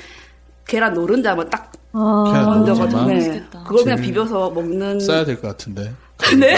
계란 0.68 0.94
노른자만 0.94 1.50
딱 1.50 1.72
아. 1.94 2.64
네. 3.08 3.44
그걸 3.66 3.84
그냥 3.84 4.02
비벼서 4.02 4.50
먹는 4.52 5.00
써야 5.00 5.26
될 5.26 5.36
것 5.42 5.48
같은데. 5.50 5.92
네? 6.40 6.56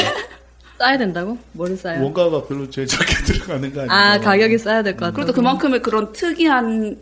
싸야 0.78 0.98
된다고? 0.98 1.38
뭐를 1.54 1.78
싸요? 1.78 2.04
원가가 2.04 2.44
별로 2.46 2.70
제일 2.70 2.88
적게 2.88 3.14
들어가는 3.26 3.74
거 3.74 3.82
아니에요? 3.82 3.92
아 3.92 4.20
가격이 4.20 4.58
싸야 4.58 4.84
될 4.84 4.94
것 4.94 5.00
같아. 5.06 5.16
그래도 5.16 5.34
그만큼의 5.34 5.82
그런 5.82 6.12
특이한 6.12 6.98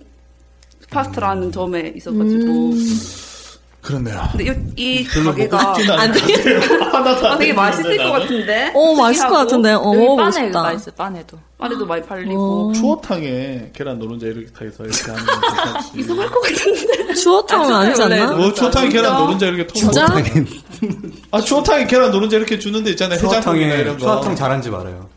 파스타라는 0.89 1.51
점에 1.51 1.93
있어가지고. 1.95 2.73
그렇네요. 3.81 4.21
근데 4.31 4.45
이, 4.75 4.95
이 5.01 5.03
별로 5.05 5.31
가게가 5.31 5.57
같아요. 5.57 5.93
하나도 6.93 7.27
아, 7.27 7.31
안 7.31 7.39
되게 7.39 7.51
맛있을 7.51 7.97
것. 7.97 8.11
같은데. 8.11 8.71
어, 8.75 8.93
맛있을 8.93 9.27
것. 9.27 9.35
같은데. 9.37 9.71
어, 9.73 9.93
먹어보고 9.93 10.31
싶다. 10.31 10.71
있어, 10.73 10.91
빠네도. 10.91 11.37
안에도 11.57 11.85
많이 11.85 12.03
팔리고. 12.03 12.69
어. 12.69 12.73
추어탕에 12.73 13.71
계란 13.73 13.97
노른자 13.97 14.27
이렇게 14.27 14.45
해서 14.65 14.83
이렇게 14.83 15.11
하는 15.11 15.25
거. 15.25 15.99
이상할 15.99 16.29
것 16.29 16.41
같은데. 16.41 17.13
추어탕은 17.21 17.73
아 17.73 17.87
니지 17.89 18.01
않나? 18.03 18.31
뭐 18.33 18.53
추어탕에 18.53 18.89
계란 18.89 19.17
노른자 19.17 19.45
이렇게 19.47 19.67
통 19.67 19.75
진짜? 19.75 20.07
아 21.31 21.41
추어탕에 21.41 21.85
계란 21.87 22.11
노른자 22.11 22.37
이렇게 22.37 22.59
주는 22.59 22.83
데 22.83 22.91
있잖아요. 22.91 23.19
해장국이나 23.19 23.75
이런 23.75 23.97
거. 23.97 24.05
추어탕 24.05 24.35
잘한 24.35 24.61
집 24.61 24.73
알아요. 24.73 25.09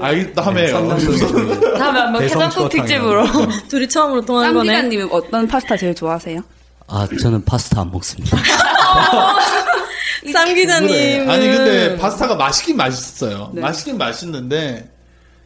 아이 0.00 0.32
다음에 0.34 0.66
네, 0.66 0.72
다음에 1.78 2.00
한번 2.00 2.22
해장국. 2.22 2.68
특집으로. 2.70 3.24
둘이 3.68 3.86
처음으로 3.88 4.20
통하는 4.22 4.52
거네. 4.54 4.72
쌈기관님은 4.72 5.08
어떤 5.12 5.46
파스타 5.46 5.76
제일 5.76 5.94
좋아하세요? 5.94 6.40
아, 6.88 7.06
저는 7.20 7.44
파스타 7.44 7.80
안 7.82 7.90
먹습니다. 7.90 8.36
쌈 10.32 10.54
기자님. 10.54 10.88
그래. 10.88 11.26
아니 11.32 11.46
근데 11.48 11.96
파스타가 11.98 12.34
맛있긴 12.36 12.76
맛있어요. 12.76 13.50
네. 13.54 13.60
맛있긴 13.60 13.96
맛있는데 13.98 14.90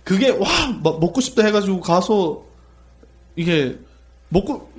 그게 0.05 0.31
와 0.31 0.49
뭐- 0.81 0.99
먹고 0.99 1.21
싶다 1.21 1.45
해가지고 1.45 1.81
가서 1.81 2.41
이게 3.37 3.77
먹고 4.31 4.71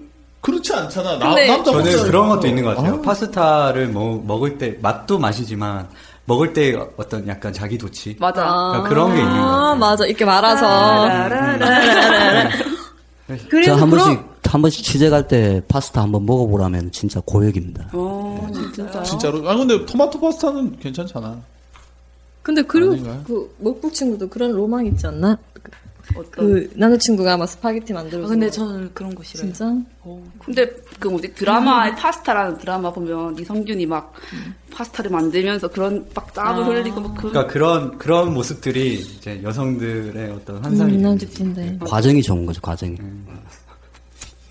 그렇지 0.42 0.74
않잖아. 0.74 1.18
나, 1.20 1.36
남자 1.36 1.72
저는 1.72 1.84
먹자. 1.86 2.04
그런 2.06 2.30
것도 2.30 2.48
있는 2.48 2.64
것 2.64 2.76
같아요. 2.76 2.96
아. 2.96 3.02
파스타를 3.02 3.90
먹, 3.90 4.26
먹을 4.26 4.58
때 4.58 4.76
맛도 4.82 5.20
맛이지만 5.20 5.88
먹을 6.26 6.54
때 6.54 6.76
어떤 6.98 7.28
약간 7.28 7.54
자기 7.54 7.78
도취 7.78 8.16
맞아. 8.20 8.44
그러니까 8.44 8.90
그런 8.90 9.14
게 9.16 9.20
있는 9.22 9.34
것 9.36 9.40
아, 9.40 9.52
같아요. 9.52 9.76
맞아. 9.76 10.06
이렇게 10.08 10.26
말아서. 10.26 11.10
저 13.28 13.48
그래서 13.50 13.76
한 13.76 13.90
그럼- 13.90 14.06
번씩, 14.06 14.31
한 14.52 14.62
번씩 14.62 14.84
취재 14.84 15.10
갈 15.10 15.28
때 15.28 15.62
파스타 15.70 16.02
한번 16.02 16.26
먹어보라면 16.26 16.92
진짜 16.92 17.22
고역입니다. 17.26 17.90
어, 17.94 18.48
진짜. 18.54 19.02
진짜로. 19.04 19.50
아 19.50 19.56
근데 19.56 19.86
토마토 19.86 20.20
파스타는 20.20 20.78
괜찮잖아. 20.80 21.42
근데 22.44 22.62
그리고 22.64 22.92
아닌가요? 22.94 23.24
그 23.26 23.56
목국 23.60 23.94
친구도 23.94 24.28
그런 24.28 24.52
로망 24.52 24.86
있지 24.88 25.08
않나? 25.08 25.38
어떤. 26.16 26.32
그 26.32 26.70
남자친구가 26.76 27.38
막 27.38 27.46
스파게티 27.46 27.94
만들어. 27.94 28.26
아, 28.26 28.28
근데 28.28 28.50
저는 28.50 28.90
그런 28.94 29.16
거 29.16 29.24
싫어요. 29.24 29.46
진짜? 29.54 29.74
근데 30.44 30.70
그 31.00 31.08
뭐지 31.08 31.34
드라마의 31.34 31.96
파스타라는 31.96 32.58
드라마 32.58 32.92
보면 32.92 33.38
이선균이 33.40 33.86
막 33.86 34.12
파스타를 34.74 35.12
만들면서 35.12 35.70
그런 35.70 36.06
막 36.14 36.34
땀을 36.34 36.64
아. 36.64 36.66
흘리고 36.66 37.00
막 37.00 37.16
그. 37.16 37.30
그러니까 37.30 37.48
그런 37.54 37.98
그런 37.98 38.34
모습들이 38.34 38.96
이제 38.96 39.40
여성들의 39.44 40.32
어떤 40.32 40.58
환상이 40.62 40.96
음, 40.98 41.02
난 41.04 41.18
거죠. 41.18 41.32
좋던데. 41.32 41.78
과정이 41.86 42.22
좋은 42.22 42.46
거죠, 42.46 42.60
과정이. 42.60 42.98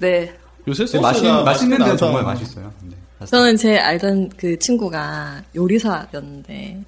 네. 0.01 0.35
요새 0.67 0.85
소스가 0.87 1.01
맛있, 1.01 1.25
맛있는 1.25 1.79
나와서 1.79 1.97
정말 1.97 2.23
맛있어요. 2.23 2.73
네. 2.83 2.97
저는 3.27 3.57
제 3.57 3.79
알던 3.79 4.31
그 4.37 4.59
친구가 4.59 5.43
요리사였는데 5.55 6.83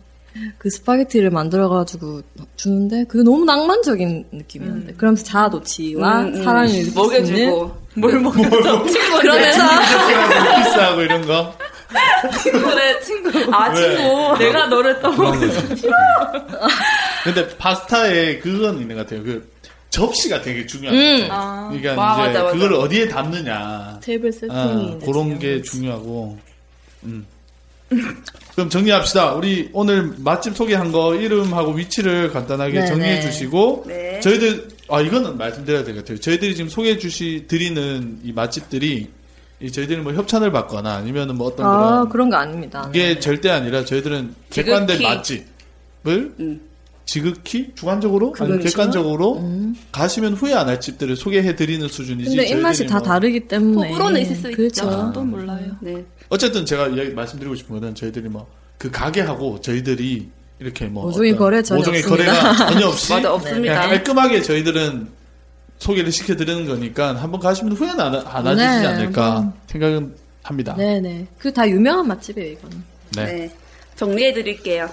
그 0.57 0.71
스파게티를 0.71 1.31
만들어가지고 1.31 2.23
주는데 2.57 3.05
그게 3.05 3.23
너무 3.23 3.45
낭만적인 3.45 4.29
느낌이었는데 4.33 4.95
그러면서 4.95 5.25
자아도취와 5.25 6.21
음, 6.21 6.35
음. 6.35 6.43
사랑을 6.43 6.87
먹여주고 6.95 7.77
뭘 7.97 8.19
먹여줘? 8.21 8.85
그러면서 9.21 9.63
키스하고 10.65 11.03
이런 11.03 11.27
거. 11.27 11.55
그래, 12.43 13.01
친구. 13.01 13.55
아 13.55 13.71
왜? 13.71 13.97
친구. 13.97 14.39
내가 14.39 14.67
너를 14.67 14.99
또. 15.01 15.13
근데 17.25 17.57
파스타에 17.59 18.39
그건 18.39 18.79
있는 18.81 18.97
것 18.97 19.03
같아요. 19.03 19.23
그 19.23 19.53
접시가 19.93 20.41
되게 20.41 20.67
중요한 20.67 20.97
것 20.97 21.03
음. 21.03 21.21
같아요. 21.29 21.39
아. 21.41 21.69
그러니까 21.69 21.91
아, 21.91 22.25
이제 22.29 22.33
맞아, 22.33 22.43
맞아. 22.45 22.53
그걸 22.55 22.73
어디에 22.75 23.09
담느냐. 23.09 24.01
table 24.03 24.33
setting이 24.33 24.51
아, 24.59 24.95
이제 24.97 25.07
그런 25.07 25.39
게. 25.39 25.63
중요하고. 25.63 26.39
음. 27.05 27.27
그럼 28.55 28.71
정리합시다. 28.71 29.35
우리 29.35 29.69
오늘 29.75 30.15
맛집 30.19 30.57
소개한 30.57 30.91
거 30.93 31.15
이름하고 31.15 31.73
위치를 31.73 32.33
간단하게 32.33 32.73
네네. 32.73 32.87
정리해 32.87 33.21
주시고 33.21 33.85
네. 33.87 34.19
저희들 34.21 34.69
아 34.89 35.01
이거는 35.03 35.37
말씀드려야 35.37 35.85
될 35.85 35.95
것 35.95 36.01
같아요. 36.05 36.19
저희들이 36.19 36.57
지금 36.57 36.71
소개해 36.71 36.97
주시 36.99 37.45
드리는 37.49 38.19
이 38.25 38.33
맛집들이 38.33 39.09
이 39.61 39.71
저희들이 39.71 40.01
뭐 40.01 40.13
협찬을 40.15 40.51
받거나 40.53 40.95
아니면은 40.97 41.37
뭐 41.37 41.49
어떤 41.49 41.67
아 41.67 41.71
그런 41.71 42.09
그런 42.09 42.31
거 42.31 42.37
아닙니다. 42.37 42.87
이게 42.91 43.19
절대 43.21 43.51
아니라 43.51 43.85
저희들은 43.85 44.35
객관된 44.51 44.97
지극히. 44.99 45.15
맛집을 45.15 46.35
음. 46.41 46.61
지극히 47.13 47.71
주관적으로 47.75 48.35
아니면 48.39 48.59
그거죠? 48.61 48.75
객관적으로 48.75 49.37
음. 49.39 49.77
가시면 49.93 50.33
후회 50.33 50.55
안 50.55 50.67
할 50.67 50.81
집들을 50.81 51.15
소개해 51.15 51.55
드리는 51.57 51.87
수준이지. 51.87 52.31
근데 52.37 52.49
입맛이 52.49 52.87
다 52.87 52.99
뭐- 52.99 53.07
다르기 53.07 53.41
때문에 53.41 53.89
호불호는 53.91 54.21
있을 54.23 54.37
수 54.37 54.43
그렇죠. 54.45 54.65
있죠. 54.87 55.13
또 55.13 55.23
몰라요. 55.23 55.67
네. 55.81 56.03
어쨌든 56.31 56.65
제가 56.65 56.89
이야기 56.89 57.11
말씀드리고 57.11 57.55
싶은 57.55 57.79
거는 57.79 57.95
저희들이 57.95 58.29
뭐 58.29 58.47
그 58.79 58.91
가게하고 58.91 59.61
저희들이 59.61 60.29
이렇게 60.59 60.87
뭐 60.87 61.05
모종의 61.05 61.37
거래 61.37 61.63
전혀 61.63 61.79
모종의 61.79 62.01
없습니다. 62.01 62.33
거래가 62.33 62.57
전혀 62.73 62.87
없이 62.89 63.13
맞아 63.13 63.33
없습니다. 63.35 63.75
그냥 63.75 63.91
깔끔하게 63.91 64.43
저희들은 64.43 65.09
소개를 65.79 66.11
시켜드리는 66.11 66.67
거니까 66.67 67.15
한번 67.15 67.39
가시면 67.41 67.75
후회는 67.75 68.01
안, 68.01 68.15
안 68.15 68.47
하시지 68.47 68.57
네, 68.81 68.87
않을까 68.87 69.41
뭐. 69.41 69.53
생각은 69.69 70.15
합니다. 70.43 70.75
네네. 70.77 71.27
그 71.39 71.53
다 71.53 71.69
유명한 71.69 72.09
맛집이에요 72.09 72.53
이거는. 72.53 72.83
네. 73.17 73.25
네. 73.25 73.55
정리해 73.97 74.33
드릴게요. 74.33 74.89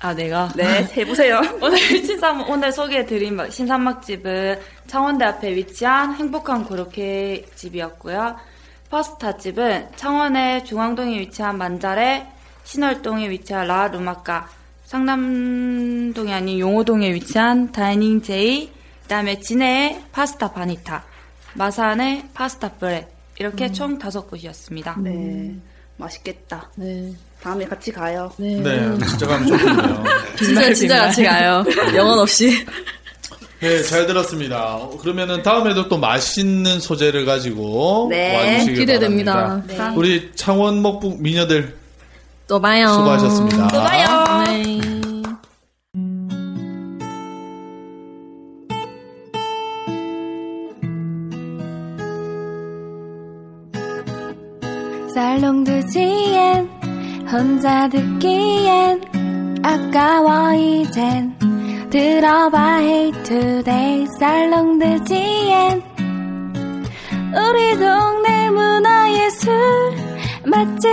아, 0.00 0.12
내가? 0.14 0.52
네, 0.54 0.86
해보세요. 0.96 1.40
오늘 1.60 1.78
신삼 1.78 2.48
오늘 2.50 2.70
소개해드린 2.70 3.34
막- 3.36 3.50
신삼막집은 3.50 4.58
창원대 4.86 5.24
앞에 5.24 5.54
위치한 5.56 6.14
행복한 6.16 6.64
고로케 6.64 7.44
집이었고요. 7.54 8.36
파스타 8.90 9.36
집은 9.38 9.88
창원의 9.96 10.64
중앙동에 10.64 11.18
위치한 11.20 11.58
만자레, 11.58 12.26
신월동에 12.64 13.30
위치한 13.30 13.66
라 13.66 13.88
루마카, 13.88 14.48
상남동이 14.84 16.32
아닌 16.32 16.58
용호동에 16.60 17.12
위치한 17.14 17.72
다이닝 17.72 18.22
제이, 18.22 18.68
그 19.02 19.08
다음에 19.08 19.40
진해의 19.40 20.02
파스타 20.12 20.52
바니타, 20.52 21.04
마산의 21.54 22.28
파스타 22.34 22.72
브레 22.74 23.08
이렇게 23.38 23.72
총 23.72 23.98
다섯 23.98 24.28
곳이었습니다. 24.30 24.96
네. 25.00 25.54
맛있겠다. 25.96 26.70
네. 26.76 27.12
다음에 27.46 27.64
같이 27.64 27.92
가요. 27.92 28.28
네. 28.38 28.56
네, 28.56 28.98
진짜 29.06 29.24
가면 29.24 29.46
좋겠네요. 29.46 30.04
진짜 30.36 30.74
진짜 30.74 30.98
같이 31.02 31.22
가요. 31.22 31.64
영혼 31.94 32.18
없이. 32.18 32.66
네, 33.60 33.82
잘 33.84 34.04
들었습니다. 34.04 34.74
어, 34.74 34.98
그러면은 35.00 35.44
다음에도 35.44 35.88
또 35.88 35.96
맛있는 35.96 36.80
소재를 36.80 37.24
가지고 37.24 38.08
네, 38.10 38.34
와주시기 38.54 38.74
기대됩니다. 38.80 39.34
바랍니다. 39.34 39.92
우리 39.94 40.32
창원 40.34 40.82
먹북 40.82 41.22
미녀들 41.22 41.76
또 42.48 42.60
봐요. 42.60 42.88
수고하셨습니다. 42.88 43.68
또 43.68 43.80
봐요. 43.80 44.25
혼자 57.30 57.88
듣기엔 57.88 59.02
아까워 59.62 60.54
이젠. 60.54 61.36
들어봐 61.90 62.80
Hey 62.80 63.12
Today. 63.24 64.06
살롱 64.18 64.78
드지엔. 64.78 65.82
우리 67.36 67.78
동네 67.78 68.50
문화예술 68.50 69.52
맛집 70.46 70.88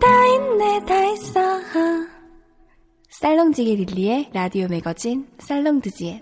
다 0.00 0.26
있네 0.26 0.84
다 0.86 1.04
있어 1.06 1.40
살롱지게 3.10 3.74
릴리의 3.76 4.30
라디오 4.32 4.68
매거진 4.68 5.26
살롱드지엔 5.38 6.20